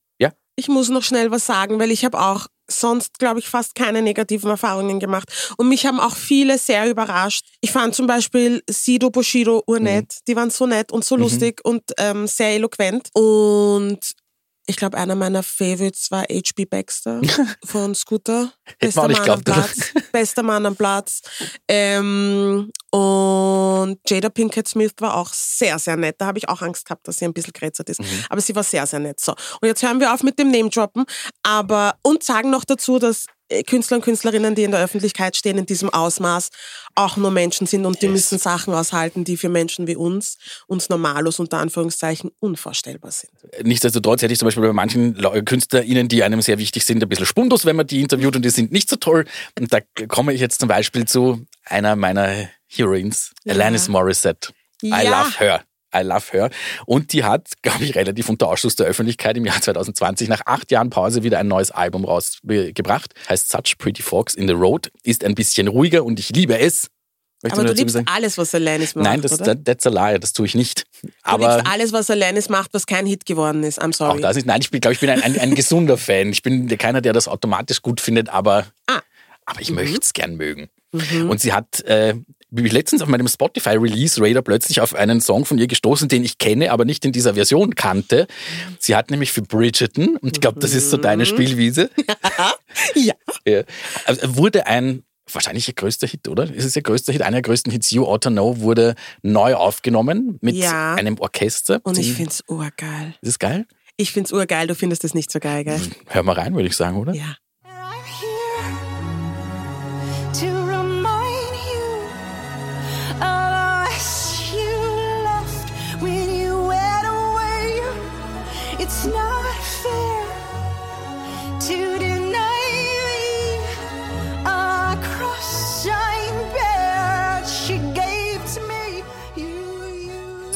[0.57, 4.03] Ich muss noch schnell was sagen, weil ich habe auch sonst, glaube ich, fast keine
[4.03, 5.55] negativen Erfahrungen gemacht.
[5.57, 7.47] Und mich haben auch viele sehr überrascht.
[7.61, 10.19] Ich fand zum Beispiel Sido Bushido urnett.
[10.27, 13.11] Die waren so nett und so lustig und ähm, sehr eloquent.
[13.13, 14.01] Und
[14.67, 16.65] ich glaube, einer meiner Favorites war H.B.
[16.65, 17.21] Baxter
[17.65, 18.53] von Scooter.
[18.83, 19.63] Nicht Mann am geglaubt, oder?
[19.63, 19.93] Platz.
[20.13, 21.23] Bester Mann am Platz.
[21.69, 26.17] Ähm, und Jada Pinkett Smith war auch sehr, sehr nett.
[26.19, 28.01] Da habe ich auch Angst gehabt, dass sie ein bisschen grätzert ist.
[28.29, 29.21] Aber sie war sehr, sehr nett.
[29.21, 29.33] So.
[29.33, 31.05] Und jetzt hören wir auf mit dem Name-Droppen.
[31.43, 33.27] Aber, und sagen noch dazu, dass
[33.67, 36.51] Künstler und Künstlerinnen, die in der Öffentlichkeit stehen, in diesem Ausmaß
[36.95, 40.89] auch nur Menschen sind und die müssen Sachen aushalten, die für Menschen wie uns, uns
[40.89, 43.33] Normalos unter Anführungszeichen, unvorstellbar sind.
[43.63, 47.27] Nichtsdestotrotz hätte ich zum Beispiel bei manchen KünstlerInnen, die einem sehr wichtig sind, ein bisschen
[47.27, 49.25] Spundus, wenn man die interviewt und die sind nicht so toll.
[49.59, 49.79] Und da
[50.09, 53.55] komme ich jetzt zum Beispiel zu einer meiner Heroines, Ja.
[53.55, 54.51] Alanis Morissette.
[54.83, 55.23] I Ja.
[55.23, 55.63] love her.
[55.99, 56.51] I love her.
[56.87, 60.71] Und die hat, glaube ich, relativ unter Ausschluss der Öffentlichkeit im Jahr 2020 nach acht
[60.71, 63.15] Jahren Pause wieder ein neues Album rausgebracht.
[63.29, 64.91] Heißt Such Pretty Forks in the Road.
[65.03, 66.89] Ist ein bisschen ruhiger und ich liebe es.
[67.43, 68.07] Möchtest Aber du liebst sagen?
[68.09, 69.45] alles, was Alanis macht, Nein, das, oder?
[69.45, 70.85] that, that's a lie, das tue ich nicht.
[71.03, 73.81] Du Aber liebst alles, was Alanis macht, was kein Hit geworden ist.
[73.81, 74.19] I'm sorry.
[74.19, 76.31] auch das ist, nein, ich bin, glaube ich, bin ein, ein, ein gesunder Fan.
[76.31, 79.01] Ich bin keiner, der das automatisch gut findet, aber, Ah.
[79.45, 80.71] aber ich möchte es gern mögen.
[81.29, 82.15] Und sie hat, äh,
[82.51, 86.39] bin ich letztens auf meinem Spotify-Release-Radar plötzlich auf einen Song von ihr gestoßen, den ich
[86.39, 88.27] kenne, aber nicht in dieser Version kannte.
[88.79, 91.91] Sie hat nämlich für Bridgerton, und ich glaube, das ist so deine Spielwiese,
[92.95, 93.15] ja.
[93.47, 93.63] ja,
[94.05, 96.45] also wurde ein wahrscheinlich ihr größter Hit, oder?
[96.55, 97.23] Ist es ihr größter Hit?
[97.23, 100.95] Einer der größten Hits, You Ought to Know, wurde neu aufgenommen mit Ja.
[100.95, 101.81] einem Orchester.
[101.83, 103.15] Und ich Die- find's urgeil.
[103.23, 103.67] Ist es geil?
[103.97, 105.81] Ich find's urgeil, du findest es nicht so geil, gell?
[106.07, 107.13] Hör mal rein, würde ich sagen, oder?
[107.13, 107.35] Ja.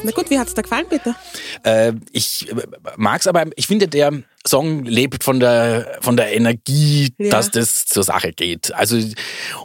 [0.02, 1.14] Na gut, wie hat's dir gefallen, bitte?
[1.62, 2.48] Äh, ich
[2.96, 7.30] mag's, aber ich finde, der Song lebt von der, von der Energie, Ja.
[7.30, 8.72] dass das zur Sache geht.
[8.74, 8.96] Also,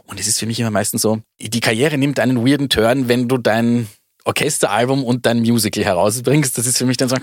[0.04, 3.28] und es ist für mich immer meistens so, die Karriere nimmt einen weirden Turn, wenn
[3.28, 3.88] du dein
[4.24, 6.58] Orchesteralbum und dein Musical herausbringst.
[6.58, 7.16] Das ist für mich dann so.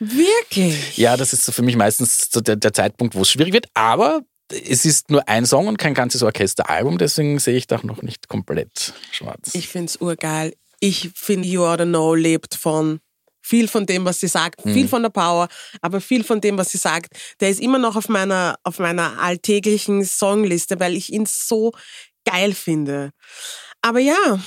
[0.00, 0.96] Wirklich?
[0.96, 3.66] ja, das ist so für mich meistens so der, der Zeitpunkt, wo es schwierig wird.
[3.74, 8.02] Aber es ist nur ein Song und kein ganzes Orchesteralbum, deswegen sehe ich da noch
[8.02, 9.50] nicht komplett schwarz.
[9.52, 10.54] Ich find's urgeil.
[10.80, 13.00] Ich finde, You Ought to Know lebt von
[13.40, 14.74] viel von dem, was sie sagt, Hm.
[14.74, 15.48] viel von der Power,
[15.80, 19.18] aber viel von dem, was sie sagt, der ist immer noch auf meiner, auf meiner
[19.20, 21.72] alltäglichen Songliste, weil ich ihn so
[22.26, 23.10] geil finde.
[23.80, 24.38] Aber ja,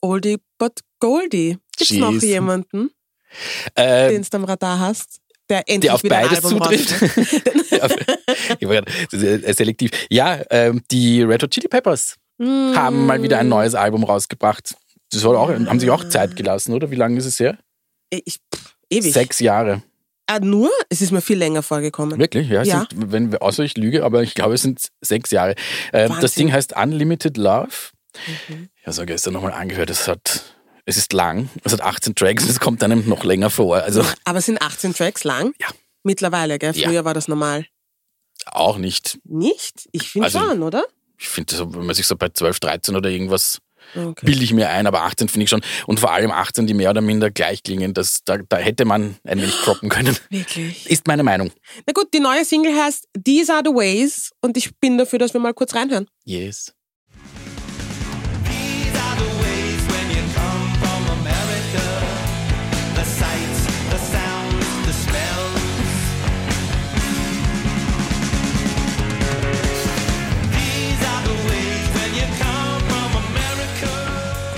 [0.00, 1.58] Oldie but Goldie.
[1.76, 2.22] Gibt's noch Jeez.
[2.24, 2.90] jemanden?
[3.74, 6.94] Äh, den du am Radar hast, der endlich der auf beides Album zutrifft.
[8.58, 8.82] ich war
[9.54, 9.90] selektiv.
[10.10, 14.74] Ja, ähm, die Red Hot Chili Peppers haben mal wieder ein neues Album rausgebracht.
[15.12, 16.90] Das hat auch, haben sich auch Zeit gelassen, oder?
[16.90, 17.58] Wie lange ist es her?
[18.10, 19.12] Ich, pff, ewig.
[19.12, 19.82] Sechs Jahre.
[20.28, 20.70] Ah, nur?
[20.88, 22.18] Es ist mir viel länger vorgekommen.
[22.18, 22.48] Wirklich?
[22.48, 22.86] Ja, es Ja.
[22.90, 25.54] Sind, wenn, außer ich lüge, aber ich glaube, es sind sechs Jahre.
[25.92, 26.34] Ähm, das.
[26.34, 27.68] Ding heißt Unlimited Love.
[28.48, 28.68] Mhm.
[28.74, 29.88] Ich habe so gestern nochmal angehört.
[29.90, 30.42] Es hat,
[30.84, 31.48] es ist lang.
[31.62, 32.48] Es hat 18 Tracks.
[32.48, 33.76] Es kommt einem noch länger vor.
[33.76, 35.52] Also Aber es sind 18 Tracks lang?
[35.60, 35.68] Ja.
[36.02, 36.74] Mittlerweile, gell?
[36.76, 36.88] Ja.
[36.88, 37.66] Früher war das normal.
[38.46, 39.18] auch nicht.
[39.24, 39.88] Nicht?
[39.92, 40.84] Ich finde Also- schon, oder?
[41.18, 43.58] Ich finde, so, wenn man sich so bei 12, 13 oder irgendwas
[43.96, 44.26] Okay.
[44.26, 45.62] bilde ich mir ein, aber 18 finde ich schon.
[45.86, 47.94] Und vor allem 18, die mehr oder minder gleich klingen.
[47.94, 50.16] Das, da, da hätte man ein wenig croppen können.
[50.30, 50.88] Wirklich.
[50.88, 51.50] Ist meine Meinung.
[51.86, 55.32] Na gut, die neue Single heißt These Are the Ways und ich bin dafür, dass
[55.32, 56.06] wir mal kurz reinhören.
[56.24, 56.75] Yes.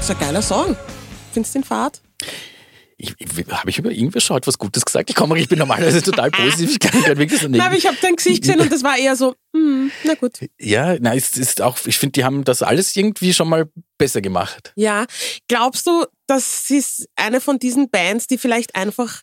[0.09, 0.75] Ist ein geiler Song.
[1.33, 2.01] Findest du den Fahrt?
[2.97, 5.11] Ich, ich, Habe ich über irgendwas schon was Gutes gesagt?
[5.11, 6.71] Ich komme, ich bin normalerweise total positiv.
[6.71, 8.97] Ich kann gerade wirklich so Nein, aber ich habe dein Gesicht gesehen und das war
[8.97, 10.39] eher so, hm, na gut.
[10.59, 14.23] Ja, na, es ist auch, ich finde, die haben das alles irgendwie schon mal besser
[14.23, 14.73] gemacht.
[14.77, 15.05] Ja,
[15.47, 19.21] glaubst du, das ist eine von diesen Bands, die vielleicht einfach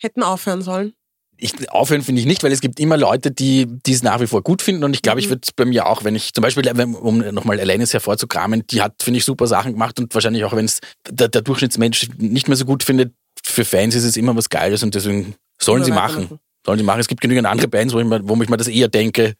[0.00, 0.94] hätten aufhören sollen?
[1.40, 4.26] Ich, aufhören finde ich nicht, weil es gibt immer Leute, die die es nach wie
[4.26, 6.42] vor gut finden und ich glaube, ich würde es bei mir auch, wenn ich zum
[6.42, 6.68] Beispiel,
[7.00, 10.64] um nochmal Alanis hervorzukramen, die hat, finde ich, super Sachen gemacht und wahrscheinlich auch, wenn
[10.64, 14.48] es der, der Durchschnittsmensch nicht mehr so gut findet, für Fans ist es immer was
[14.48, 16.24] Geiles und deswegen sollen sie weitermachen.
[16.24, 16.38] machen.
[16.66, 17.00] Sollen sie machen.
[17.00, 19.34] Es gibt genügend andere Bands, wo ich mir, wo ich mir das eher denke,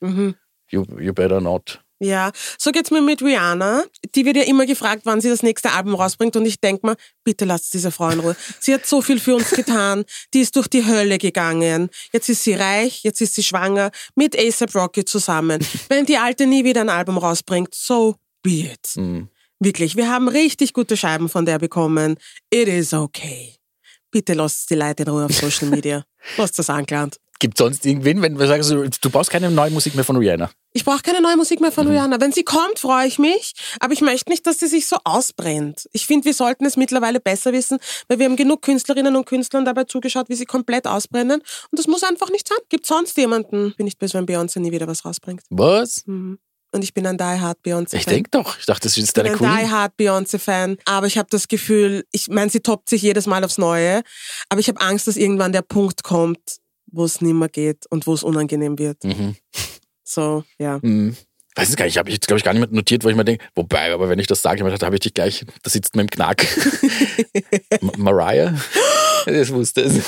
[0.71, 1.81] you, you better not.
[2.01, 3.85] Ja, so geht's mir mit Rihanna.
[4.15, 6.97] Die wird ja immer gefragt, wann sie das nächste Album rausbringt und ich denk mir,
[7.25, 8.37] bitte lasst diese Frau in Ruhe.
[8.61, 10.05] Sie hat so viel für uns getan.
[10.33, 11.91] Die ist durch die Hölle gegangen.
[12.13, 15.65] Jetzt ist sie reich, jetzt ist sie schwanger mit ASAP Rocky zusammen.
[15.89, 18.97] Wenn die Alte nie wieder ein Album rausbringt, so be it.
[18.97, 19.29] Mhm.
[19.59, 22.17] Wirklich, wir haben richtig gute Scheiben von der bekommen.
[22.51, 23.57] It is okay.
[24.13, 26.05] Bitte lasst die Leute in Ruhe auf Social Media.
[26.37, 27.19] Lasst das angelernt.
[27.41, 30.51] Gibt sonst irgendwen, wenn du sagst, du du brauchst keine neue Musik mehr von Rihanna?
[30.79, 31.93] Ich brauche keine neue Musik mehr von Mhm.
[31.93, 32.21] Rihanna.
[32.21, 33.53] Wenn sie kommt, freue ich mich.
[33.81, 35.89] Aber ich möchte nicht, dass sie sich so ausbrennt.
[35.93, 39.65] Ich finde, wir sollten es mittlerweile besser wissen, weil wir haben genug Künstlerinnen und Künstlern
[39.65, 41.41] dabei zugeschaut, wie sie komplett ausbrennen.
[41.41, 42.59] Und das muss einfach nicht sein.
[42.69, 43.75] Gibt sonst jemanden?
[43.77, 45.43] Bin nicht böse, wenn Beyoncé nie wieder was rausbringt.
[45.51, 46.07] Was?
[46.07, 46.39] Mhm.
[46.71, 47.99] Und ich bin ein Die Hard Beyoncé-Fan.
[47.99, 48.57] Ich denke doch.
[48.61, 49.71] Ich dachte, das ist deine Ich bin ein Die Queen.
[49.73, 53.59] Hard Beyoncé-Fan, aber ich habe das Gefühl, ich meine, sie toppt sich jedes Mal aufs
[53.59, 54.03] Neue,
[54.49, 58.15] aber ich habe Angst, dass irgendwann der Punkt kommt, wo es nimmer geht und wo
[58.15, 59.03] es unangenehm wird.
[59.03, 59.35] Mhm.
[60.11, 60.81] So, ja.
[60.81, 61.15] Hm.
[61.55, 63.27] Weiß es gar nicht, ich habe jetzt, glaube ich, gar nicht notiert, wo ich mir
[63.27, 66.11] denke, wobei, aber wenn ich das sage, habe ich dich gleich, da sitzt man im
[66.11, 66.47] Knack.
[67.83, 68.55] Ma- Mariah?
[69.27, 70.01] Das wusste es.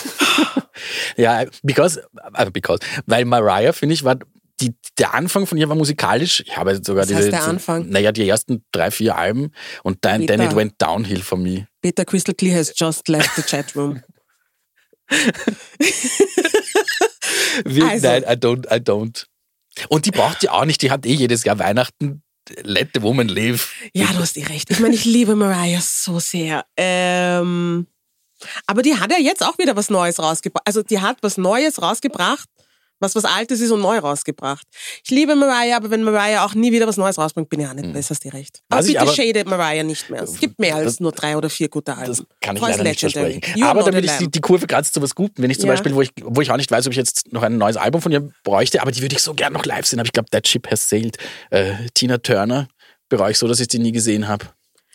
[1.19, 2.01] ja, because,
[2.35, 4.17] äh, because, weil Mariah, finde ich, war
[4.61, 6.43] die, der Anfang von ihr war musikalisch.
[6.47, 7.21] Ich habe sogar Was diese.
[7.21, 7.89] heißt der Anfang?
[7.91, 10.51] Naja, die ersten drei, vier Alben und dann, then Bitter.
[10.53, 11.67] it went downhill for me.
[11.83, 14.03] Peter Crystal Clear has just left the chat room.
[17.65, 18.07] Wir, Also.
[18.09, 19.27] Nein, I don't, I don't.
[19.89, 22.23] Und die braucht ja auch nicht, die hat eh jedes Jahr Weihnachten.
[22.63, 23.73] Let the woman live.
[23.95, 24.71] Ja, du hast eh recht.
[24.71, 26.65] Ich meine, ich liebe Mariah so sehr.
[26.77, 27.87] Ähm,
[28.67, 30.67] aber die hat ja jetzt auch wieder was Neues rausgebracht.
[30.67, 32.49] Also die hat was Neues rausgebracht,
[33.01, 34.67] was was Altes ist und neu rausgebracht.
[35.05, 37.73] Ich liebe Mariah, aber wenn Mariah auch nie wieder was Neues rausbringt, bin ich auch
[37.75, 38.61] nicht besser, hast du recht.
[38.69, 40.23] Aber bitte aber- shade Mariah nicht mehr.
[40.23, 42.07] Es gibt mehr als Das- nur drei oder vier gute Alben.
[42.07, 43.43] Das kann ich ist leider nicht versprechen.
[43.57, 45.73] You Aber damit ich die, die Kurve kratzt zu was Gutem, wenn ich zum Ja.
[45.75, 48.01] Beispiel, wo ich, wo ich auch nicht weiß, ob ich jetzt noch ein neues Album
[48.03, 49.99] von ihr bräuchte, aber die würde ich so gern noch live sehen.
[49.99, 51.17] Aber ich glaube, That Ship Has Sailed.
[51.51, 52.69] Äh, Tina Turner
[53.09, 54.47] bereue ich so, dass ich die nie gesehen habe.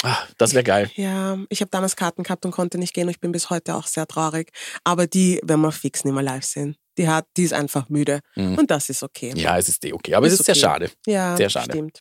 [0.03, 0.91] Ah, das wäre geil.
[0.95, 3.73] Ja, ich habe damals Karten gehabt und konnte nicht gehen und ich bin bis heute
[3.75, 4.51] auch sehr traurig.
[4.83, 6.75] Aber die werden wir fix nicht mehr live sehen.
[6.97, 8.19] Die hat, die ist einfach müde.
[8.35, 9.31] Und das ist okay.
[9.31, 9.37] Mhm.
[9.39, 10.15] Ja, es ist eh okay.
[10.15, 10.61] Aber es ist sehr okay.
[10.61, 10.91] schade.
[11.05, 11.71] Ja, Sehr schade.
[11.71, 11.99] stimmt.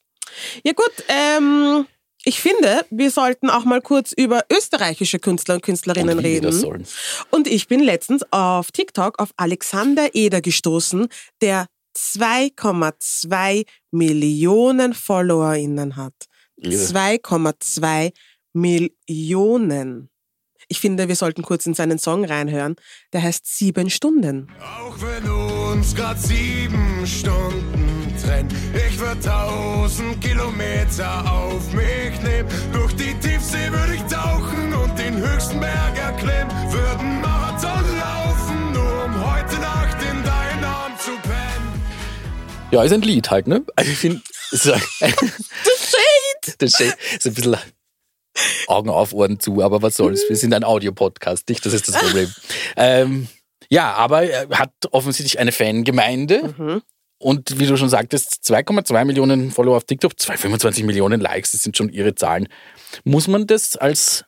[0.63, 1.87] Ja gut, ähm,
[2.25, 6.47] ich finde, wir sollten auch mal kurz über österreichische Künstler und Künstlerinnen Und reden.
[6.47, 6.87] das sollen.
[7.31, 11.09] Und ich bin letztens auf TikTok auf Alexander Eder gestoßen,
[11.43, 16.15] der 2,2 Millionen FollowerInnen hat.
[16.57, 16.75] Irre.
[16.75, 18.13] 2,2
[18.55, 20.09] Millionen.
[20.69, 22.77] Ich finde, wir sollten kurz in seinen Song reinhören.
[23.13, 24.49] Der heißt Sieben Stunden.
[24.61, 28.49] Auch wenn uns grad sieben Stunden trennen,
[28.89, 32.49] ich würd tausend Kilometer auf mich nehmen.
[32.73, 36.51] Durch die Tiefsee würde ich tauchen und den höchsten Berg erklimmen.
[36.73, 41.83] Würden Marathon laufen, nur um heute Nacht in deinen Arm zu pennen.
[42.71, 43.65] Ja, ist ein Lied halt, ne?
[43.77, 44.23] Also ich finde,
[44.53, 45.11] es ist ein- The
[45.91, 46.57] Shade!
[46.59, 47.57] das ist ist ein bisschen
[48.67, 50.25] Augen auf, Ohren zu, aber was soll's.
[50.29, 51.65] Wir sind ein Audiopodcast, nicht?
[51.65, 52.33] Das ist das Problem.
[52.77, 53.29] ähm,
[53.71, 56.83] ja, aber er hat offensichtlich eine Fangemeinde.
[57.19, 61.77] Und wie du schon sagtest, 2,2 Millionen Follower auf TikTok, 225 Millionen Likes, das sind
[61.77, 62.49] schon ihre Zahlen.
[63.05, 64.25] Muss man das als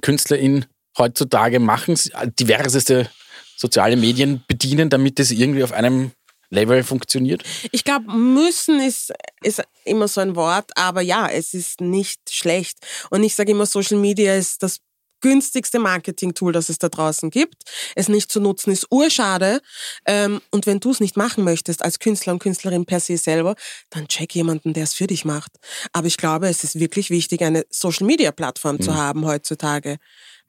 [0.00, 0.66] Künstlerin
[0.98, 1.98] heutzutage machen,
[2.38, 3.08] diverseste
[3.56, 6.12] soziale Medien bedienen, damit es irgendwie auf einem
[6.52, 7.42] Level funktioniert?
[7.72, 9.12] Ich glaube, müssen ist,
[9.42, 12.78] ist immer so ein Wort, aber ja, es ist nicht schlecht.
[13.10, 14.80] Und ich sage immer, Social Media ist das
[15.22, 17.62] günstigste Marketing-Tool, das es da draußen gibt.
[17.94, 19.62] Es nicht zu nutzen ist urschade.
[20.04, 23.54] Ähm, und wenn du es nicht machen möchtest, als Künstler und Künstlerin per se selber,
[23.88, 25.52] dann check jemanden, der es für dich macht.
[25.92, 29.96] Aber ich glaube, es ist wirklich wichtig, eine Social-Media-Plattform zu haben heutzutage.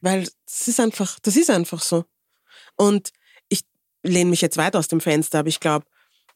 [0.00, 2.04] Weil das ist einfach, das ist einfach so.
[2.76, 3.10] Und
[3.48, 3.60] ich
[4.02, 5.86] lehne mich jetzt weit aus dem Fenster, aber ich glaube,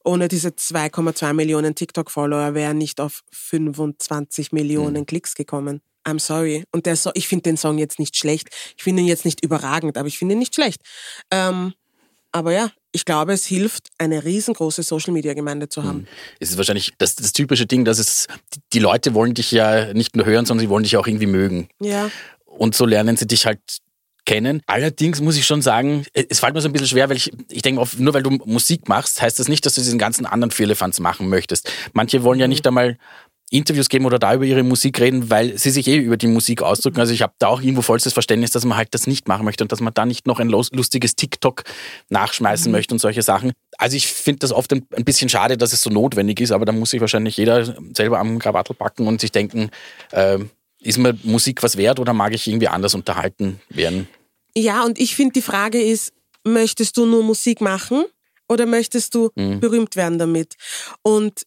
[0.08, 5.80] ohne diese 2,2 Millionen TikTok-Follower wäre nicht auf 25 Millionen Klicks gekommen.
[6.06, 6.64] I'm sorry.
[6.72, 8.48] Und der so ich finde den Song jetzt nicht schlecht.
[8.76, 10.80] Ich finde ihn jetzt nicht überragend, aber ich finde ihn nicht schlecht.
[11.30, 11.74] Ähm,
[12.32, 16.06] aber ja, ich glaube, es hilft, eine riesengroße Social-Media-Gemeinde zu haben.
[16.40, 19.92] Es ist wahrscheinlich das, das typische Ding, dass es, die- die Leute wollen dich ja
[19.92, 21.68] nicht nur hören, sondern sie wollen dich auch irgendwie mögen.
[21.80, 22.10] Ja.
[22.46, 23.60] Und so lernen sie dich halt
[24.28, 24.60] kennen.
[24.66, 27.62] Allerdings muss ich schon sagen, es fällt mir so ein bisschen schwer, weil ich, ich
[27.62, 31.00] denke, nur weil du Musik machst, heißt das nicht, dass du diesen ganzen anderen Firlefanz
[31.00, 31.72] machen möchtest.
[31.94, 32.98] Manche wollen ja nicht einmal
[33.50, 36.60] Interviews geben oder da über ihre Musik reden, weil sie sich eh über die Musik
[36.60, 37.00] ausdrücken.
[37.00, 39.64] Also ich habe da auch irgendwo vollstes Verständnis, dass man halt das nicht machen möchte
[39.64, 41.64] und dass man da nicht noch ein lustiges TikTok
[42.10, 43.52] nachschmeißen möchte und solche Sachen.
[43.78, 46.66] Also ich finde das oft ein, ein bisschen schade, dass es so notwendig ist, aber
[46.66, 49.70] da muss sich wahrscheinlich jeder selber am Krawattel packen und sich denken,
[50.10, 50.38] äh,
[50.82, 54.06] ist mir Musik was wert oder mag ich irgendwie anders unterhalten werden?
[54.58, 58.04] Ja, und ich finde, die Frage ist, möchtest du nur Musik machen
[58.48, 60.54] oder möchtest du berühmt werden damit?
[61.02, 61.46] Und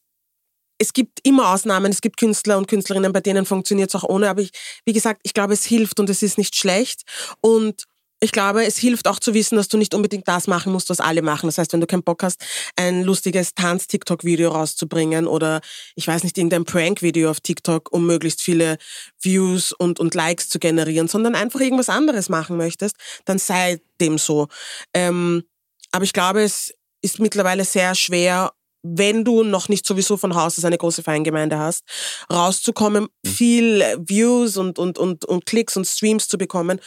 [0.78, 4.30] es gibt immer Ausnahmen, es gibt Künstler und Künstlerinnen, bei denen funktioniert es auch ohne,
[4.30, 4.52] aber ich,
[4.86, 7.04] wie gesagt, ich glaube, es hilft und es ist nicht schlecht.
[7.42, 7.84] Und
[8.24, 11.00] ich glaube, es hilft auch zu wissen, dass du nicht unbedingt das machen musst, was
[11.00, 11.48] alle machen.
[11.48, 12.40] Das heißt, wenn du keinen Bock hast,
[12.76, 15.60] ein lustiges Tanz-TikTok-Video rauszubringen oder
[15.96, 18.78] ich weiß nicht, irgendein Prank-Video auf TikTok, um möglichst viele
[19.20, 24.20] Views und, und Likes zu generieren, sondern einfach irgendwas anderes machen möchtest, dann sei dem
[24.20, 24.48] so.
[24.94, 25.44] Ähm,
[25.92, 28.52] aber ich glaube, es ist mittlerweile sehr schwer,
[28.84, 31.86] wenn du noch nicht sowieso von Haus aus eine große Fangemeinde hast,
[32.32, 36.80] rauszukommen, viel Views und, und, und, und Klicks und Streams zu bekommen,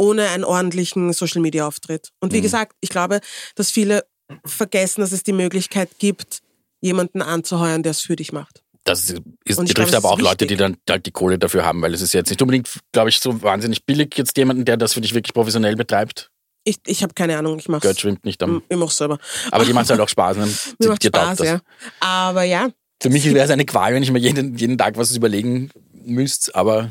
[0.00, 2.08] ohne einen ordentlichen Social-Media-Auftritt.
[2.20, 3.20] Und wie gesagt, ich glaube,
[3.54, 4.06] dass viele
[4.46, 6.40] vergessen, dass es die Möglichkeit gibt,
[6.80, 8.62] jemanden anzuheuern, der es für dich macht.
[8.84, 11.92] Das ist, betrifft glaube, aber auch Leute, die dann halt die Kohle dafür haben, weil
[11.92, 15.02] es ist jetzt nicht unbedingt, glaube ich, so wahnsinnig billig, jetzt jemanden, der das für
[15.02, 16.30] dich wirklich professionell betreibt.
[16.64, 17.82] Ich, ich habe keine Ahnung, ich mach's.
[17.82, 18.62] Geld schwimmt nicht am.
[18.70, 19.18] Ich mach's selber.
[19.50, 20.38] Aber die macht halt auch Spaß.
[20.38, 20.48] Ne?
[20.78, 21.60] Mir macht Spaß, ja.
[22.00, 22.70] Aber ja.
[23.02, 26.54] Für mich wäre es eine Qual, wenn ich mir jeden, jeden Tag was überlegen müsste,
[26.54, 26.90] aber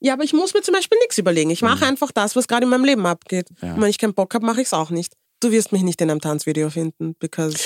[0.00, 1.50] Ja, aber ich muss mir zum Beispiel nichts überlegen.
[1.50, 1.68] Ich Mhm.
[1.68, 3.48] mache einfach das, was gerade in meinem Leben abgeht.
[3.60, 5.14] Und wenn ich keinen Bock habe, mache ich es auch nicht.
[5.42, 7.56] Du wirst mich nicht in einem Tanzvideo finden, because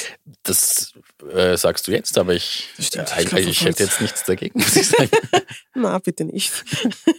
[0.45, 0.93] das
[1.33, 4.23] äh, sagst du jetzt, aber ich, stimmt, äh, ich glaub, ich, auf hätte jetzt nichts
[4.25, 5.11] dagegen, muss ich sagen.
[5.75, 6.53] na bitte nicht.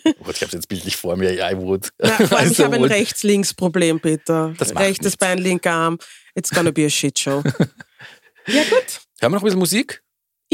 [0.05, 1.91] Oh ich habe es jetzt bildlich vor mir, I would.
[1.99, 2.83] Na, vor allem, ich Also habe ein.
[2.85, 4.53] Rechts-Links-Problem, Peter.
[4.57, 5.17] Das Rechtes nichts.
[5.17, 5.97] Bein, linker Arm.
[6.35, 7.43] It's gonna be a shit show.
[8.47, 9.01] ja gut.
[9.19, 10.01] Hören wir noch ein bisschen Musik?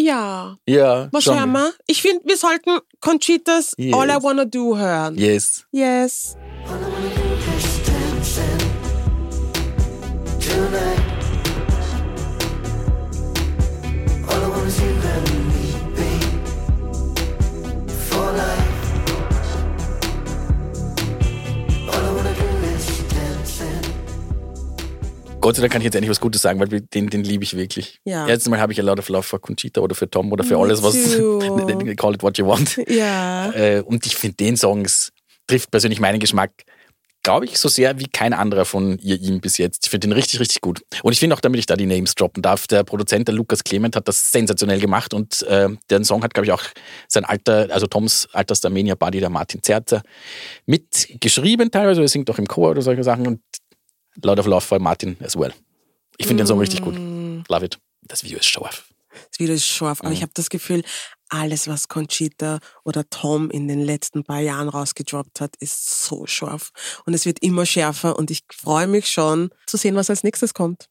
[0.01, 0.57] Ja.
[0.67, 1.09] Ja.
[1.11, 1.37] Was schon.
[1.37, 1.73] hören wir?
[1.87, 3.93] Ich finde, wir sollten Conchitas Yes.
[3.93, 5.15] All I Wanna Do hören.
[5.17, 5.65] Yes.
[5.71, 6.35] Yes.
[25.41, 27.57] Gott sei Dank kann ich jetzt endlich was Gutes sagen, weil den, den liebe ich
[27.57, 27.99] wirklich.
[28.05, 28.25] Ja.
[28.25, 30.55] Letztes Mal habe ich A Lot of Love für Conchita oder für Tom oder für
[30.55, 30.95] Me alles, was
[31.97, 32.79] call it what you want.
[32.87, 33.51] Ja.
[33.53, 35.11] Äh, und ich finde, den Songs
[35.47, 36.51] trifft persönlich meinen Geschmack,
[37.23, 39.85] glaube ich, so sehr wie kein anderer von ihr ihm bis jetzt.
[39.85, 40.81] Ich finde den richtig, richtig gut.
[41.03, 43.63] Und ich finde auch, damit ich da die Names droppen darf, der Produzent, der Lukas
[43.63, 46.63] Clement, hat das sensationell gemacht und äh, den Song hat, glaube ich, auch
[47.07, 50.01] sein alter, also Toms alter Starmania-Buddy, der Martin Zerzer,
[50.65, 53.41] mitgeschrieben teilweise, er singt auch im Chor oder solche Sachen und
[54.23, 55.53] Lot of Love for Martin as well.
[56.17, 56.95] Ich finde den Song richtig gut.
[57.49, 57.79] Love it.
[58.01, 58.85] Das Video ist scharf.
[59.29, 60.83] Das Video ist scharf, aber ich habe das Gefühl,
[61.29, 66.71] alles, was Conchita oder Tom in den letzten paar Jahren rausgedroppt hat, ist so scharf.
[67.05, 70.53] Und es wird immer schärfer und ich freue mich schon zu sehen, was als nächstes
[70.53, 70.87] kommt.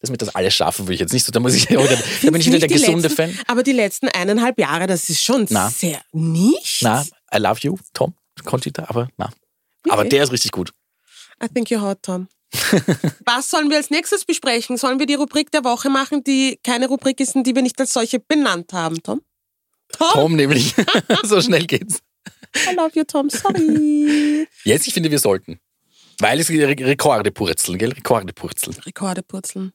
[0.00, 1.30] Das mit das alles schaffen will ich jetzt nicht so.
[1.32, 3.38] Da, muss ich, da, da bin ich wieder der gesunde letzten, Fan.
[3.46, 5.70] Aber die letzten eineinhalb Jahre, das ist schon Na.
[5.70, 6.82] sehr nicht.
[6.82, 9.32] Na, I love you, Tom, Conchita, aber na.
[9.88, 10.72] Aber der ist richtig gut.
[11.42, 12.28] I think you're hot, Tom.
[13.24, 14.76] Was sollen wir als nächstes besprechen?
[14.76, 17.80] Sollen wir die Rubrik der Woche machen, die keine Rubrik ist und die wir nicht
[17.80, 19.22] als solche benannt haben, Tom?
[19.92, 20.08] Tom?
[20.12, 20.74] Tom nämlich.
[21.22, 22.00] so schnell geht's.
[22.70, 23.30] I love you, Tom.
[23.30, 24.46] Sorry.
[24.64, 25.58] Jetzt, ich finde, wir sollten.
[26.18, 27.92] Weil es Re Rekorde purzeln, gell?
[27.92, 28.76] Rekorde purzeln.
[28.84, 29.72] Rekorde purzeln.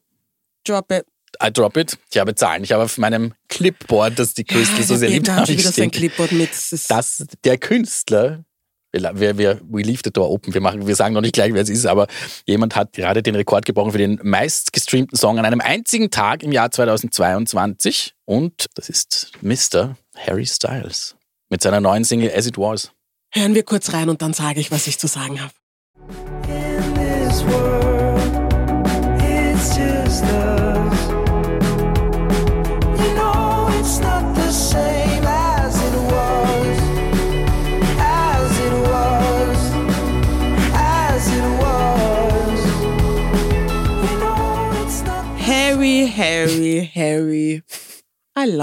[0.64, 1.04] Drop it.
[1.42, 1.98] I drop it.
[2.10, 2.64] Ich habe Zahlen.
[2.64, 5.72] Ich habe auf meinem Clipboard, das die Crystal so sehr liebt, habe ich wieder sein
[5.72, 6.50] stehen, Clipboard mit.
[6.50, 8.44] Das dass der Künstler,
[8.92, 11.62] wir, wir, we leave the door open, wir, machen, wir sagen noch nicht gleich, wer
[11.62, 12.06] es ist, aber
[12.46, 16.42] jemand hat gerade den Rekord gebrochen für den meist gestreamten Song an einem einzigen Tag
[16.42, 19.96] im Jahr 2022 und das ist Mr.
[20.16, 21.16] Harry Styles
[21.50, 22.92] mit seiner neuen Single As It Was.
[23.32, 25.52] Hören wir kurz rein und dann sage ich, was ich zu sagen habe.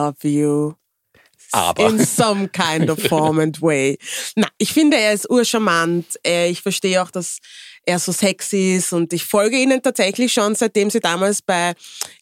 [0.06, 0.76] Love you.
[1.52, 3.98] Aber In some kind of form and way.
[4.36, 6.06] Na, ich finde, er ist urcharmant.
[6.24, 7.38] Ich verstehe auch, dass
[7.86, 11.74] er so sexy ist und ich folge ihnen tatsächlich schon, seitdem sie damals bei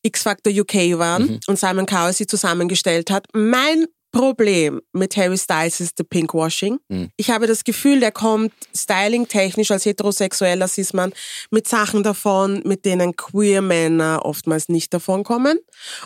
[0.01, 3.25] X Factor UK waren und Simon Cowell sie zusammengestellt hat.
[3.33, 6.77] Mein Problem mit Harry Styles ist der Pinkwashing.
[7.17, 11.11] Ich habe das Gefühl, der kommt styling-technisch als heterosexueller Cis-Mann
[11.49, 15.57] mit Sachen davon, mit denen queer Männer oftmals nicht davonkommen.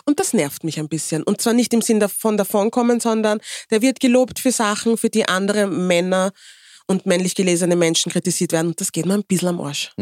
[0.06, 1.22] Und das nervt mich ein bisschen.
[1.22, 3.40] Und zwar nicht im Sinn davon davonkommen, sondern
[3.70, 6.32] der wird gelobt für Sachen, für die andere Männer
[6.86, 8.68] und männlich gelesene Menschen kritisiert werden.
[8.68, 9.92] Und das geht mir ein bisschen am Arsch.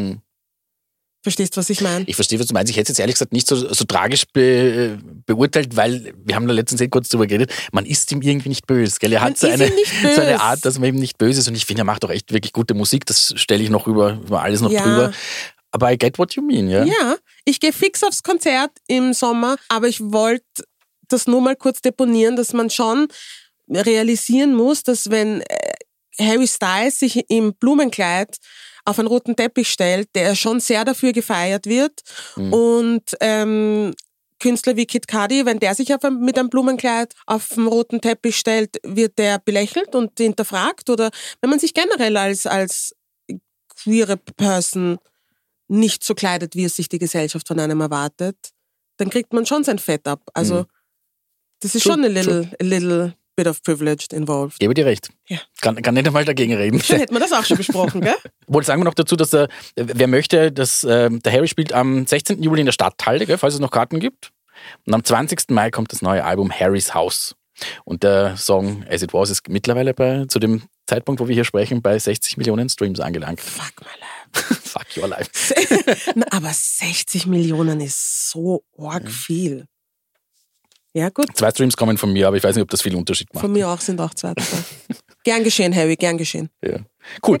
[1.23, 2.05] Verstehst du, was ich meine?
[2.07, 2.69] Ich verstehe, was du meinst.
[2.69, 6.47] Ich hätte es jetzt ehrlich gesagt nicht so, so tragisch be, beurteilt, weil wir haben
[6.47, 7.51] da letztens eh kurz drüber geredet.
[7.71, 8.97] Man ist ihm irgendwie nicht böse.
[8.99, 9.11] Gell?
[9.13, 9.67] Er Man hat so eine,
[10.15, 10.39] so eine.
[10.39, 11.47] Art, dass man ihm nicht böse ist.
[11.47, 13.05] Und ich finde, er macht auch echt wirklich gute Musik.
[13.07, 14.83] Das stelle ich noch über, über alles noch Ja.
[14.83, 15.11] drüber.
[15.71, 16.85] Aber I get what you mean, ja?
[16.85, 20.45] Ja, ich gehe fix aufs Konzert im Sommer, aber ich wollte
[21.09, 23.07] das nur mal kurz deponieren, dass man schon
[23.69, 25.73] realisieren muss, dass wenn äh,
[26.19, 28.37] Harry Styles sich im Blumenkleid
[28.87, 32.01] auf einen roten Teppich stellt, der schon sehr dafür gefeiert wird.
[32.51, 33.93] Und ähm,
[34.39, 38.37] Künstler wie Kid Cudi, wenn der sich ein, mit einem Blumenkleid auf dem roten Teppich
[38.37, 40.89] stellt, wird der belächelt und hinterfragt?
[40.89, 41.09] Oder
[41.41, 42.95] wenn man sich generell als als
[43.75, 44.99] queere Person
[45.67, 48.37] nicht so kleidet, wie es sich die Gesellschaft von einem erwartet,
[48.95, 50.21] dann kriegt man schon sein Fett ab.
[50.33, 50.65] Also
[51.59, 54.59] das ist True, schon a little, a little bit of privilege involved.
[54.59, 55.09] Gebe dir recht.
[55.27, 55.37] Ja.
[55.61, 56.81] Kann, kann nicht einmal dagegen reden.
[56.85, 58.15] Dann hätten wir das auch schon besprochen, gell?
[58.47, 62.05] Wohl sagen wir noch dazu, dass der, wer möchte, dass äh, der Harry spielt am
[62.05, 62.43] 16.
[62.43, 64.31] Juli in der Stadthalle, gell, falls es noch Karten gibt.
[64.85, 65.51] Und am 20.
[65.51, 67.35] Mai kommt das neue Album Harry's House.
[67.85, 71.43] Und der Song As It Was ist mittlerweile bei, zu dem Zeitpunkt, wo wir hier
[71.43, 73.41] sprechen, bei 60 Millionen Streams angelangt.
[73.41, 74.55] Fuck my life.
[74.63, 75.29] Fuck your life.
[76.15, 79.65] Na, aber 60 Millionen ist so arg viel.
[80.97, 81.27] Ja, gut.
[81.35, 83.41] Zwei Streams kommen von mir, aber ich weiß nicht, ob das viel Unterschied macht.
[83.41, 84.47] Von mir auch sind auch zwei dabei.
[85.23, 86.49] gern geschehen, Harry, gern geschehen.
[86.63, 86.79] Ja.
[87.25, 87.37] Cool.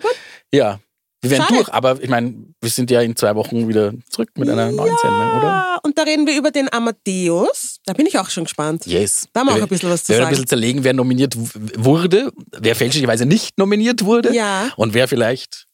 [0.53, 0.79] Ja.
[1.21, 1.55] Wir werden Schade.
[1.55, 4.95] durch, aber ich meine, wir sind ja in zwei Wochen wieder zurück mit einer neuen
[5.01, 5.47] Sendung, oder?
[5.51, 7.77] Ah, und da reden wir über den Amadeus.
[7.85, 8.85] Da bin ich auch schon gespannt.
[8.85, 9.27] Yes.
[9.33, 10.27] Da haben wir auch ein bisschen was zu wir werden sagen.
[10.27, 14.69] ein bisschen zerlegen, wer nominiert wurde, wer fälschlicherweise nicht nominiert wurde Ja.
[14.77, 15.65] und wer vielleicht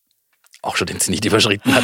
[0.61, 1.83] auch schon den Zenit überschritten hat.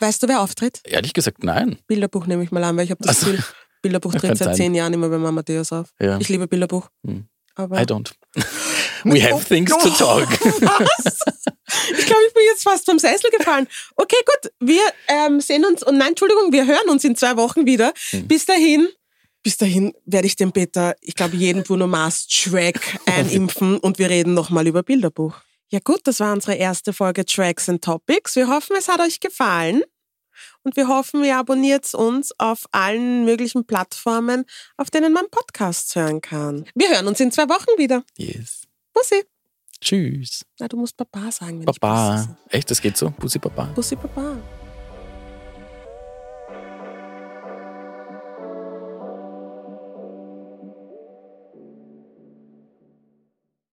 [0.00, 0.80] Weißt du, wer auftritt?
[0.84, 1.78] ehrlich gesagt, nein.
[1.86, 3.30] Bilderbuch nehme ich mal an, weil ich habe das Ach so.
[3.32, 3.44] Gefühl,
[3.86, 4.54] Bilderbuch kann tritt seit sein.
[4.56, 5.92] zehn Jahren immer beim Amadeus auf.
[6.00, 6.18] Ja.
[6.18, 6.88] Ich liebe Bilderbuch.
[7.06, 7.28] Hm.
[7.54, 8.12] Aber I don't.
[9.04, 10.28] We have things to talk.
[10.40, 11.18] Was?
[11.96, 13.66] Ich glaube, ich bin jetzt fast vom Sessel gefallen.
[13.94, 14.52] Okay, gut.
[14.60, 17.92] Wir ähm, sehen uns, und nein, Entschuldigung, wir hören uns in zwei Wochen wieder.
[18.10, 18.26] Hm.
[18.26, 18.88] Bis dahin,
[19.42, 24.10] bis dahin werde ich dem Peter, ich glaube, jeden Bruno Mars Track einimpfen und wir
[24.10, 25.36] reden nochmal über Bilderbuch.
[25.68, 28.36] Ja gut, das war unsere erste Folge Tracks and Topics.
[28.36, 29.82] Wir hoffen, es hat euch gefallen.
[30.62, 34.44] Und wir hoffen, ihr abonniert uns auf allen möglichen Plattformen,
[34.76, 36.64] auf denen man Podcasts hören kann.
[36.74, 38.02] Wir hören uns in zwei Wochen wieder.
[38.16, 38.62] Yes.
[38.92, 39.24] Bussi.
[39.80, 40.44] Tschüss.
[40.58, 41.60] Na, du musst Papa sagen.
[41.60, 43.10] Wenn Bussi, Echt, das geht so?
[43.10, 43.66] Bussi Baba.
[43.74, 44.36] Bussi Papa.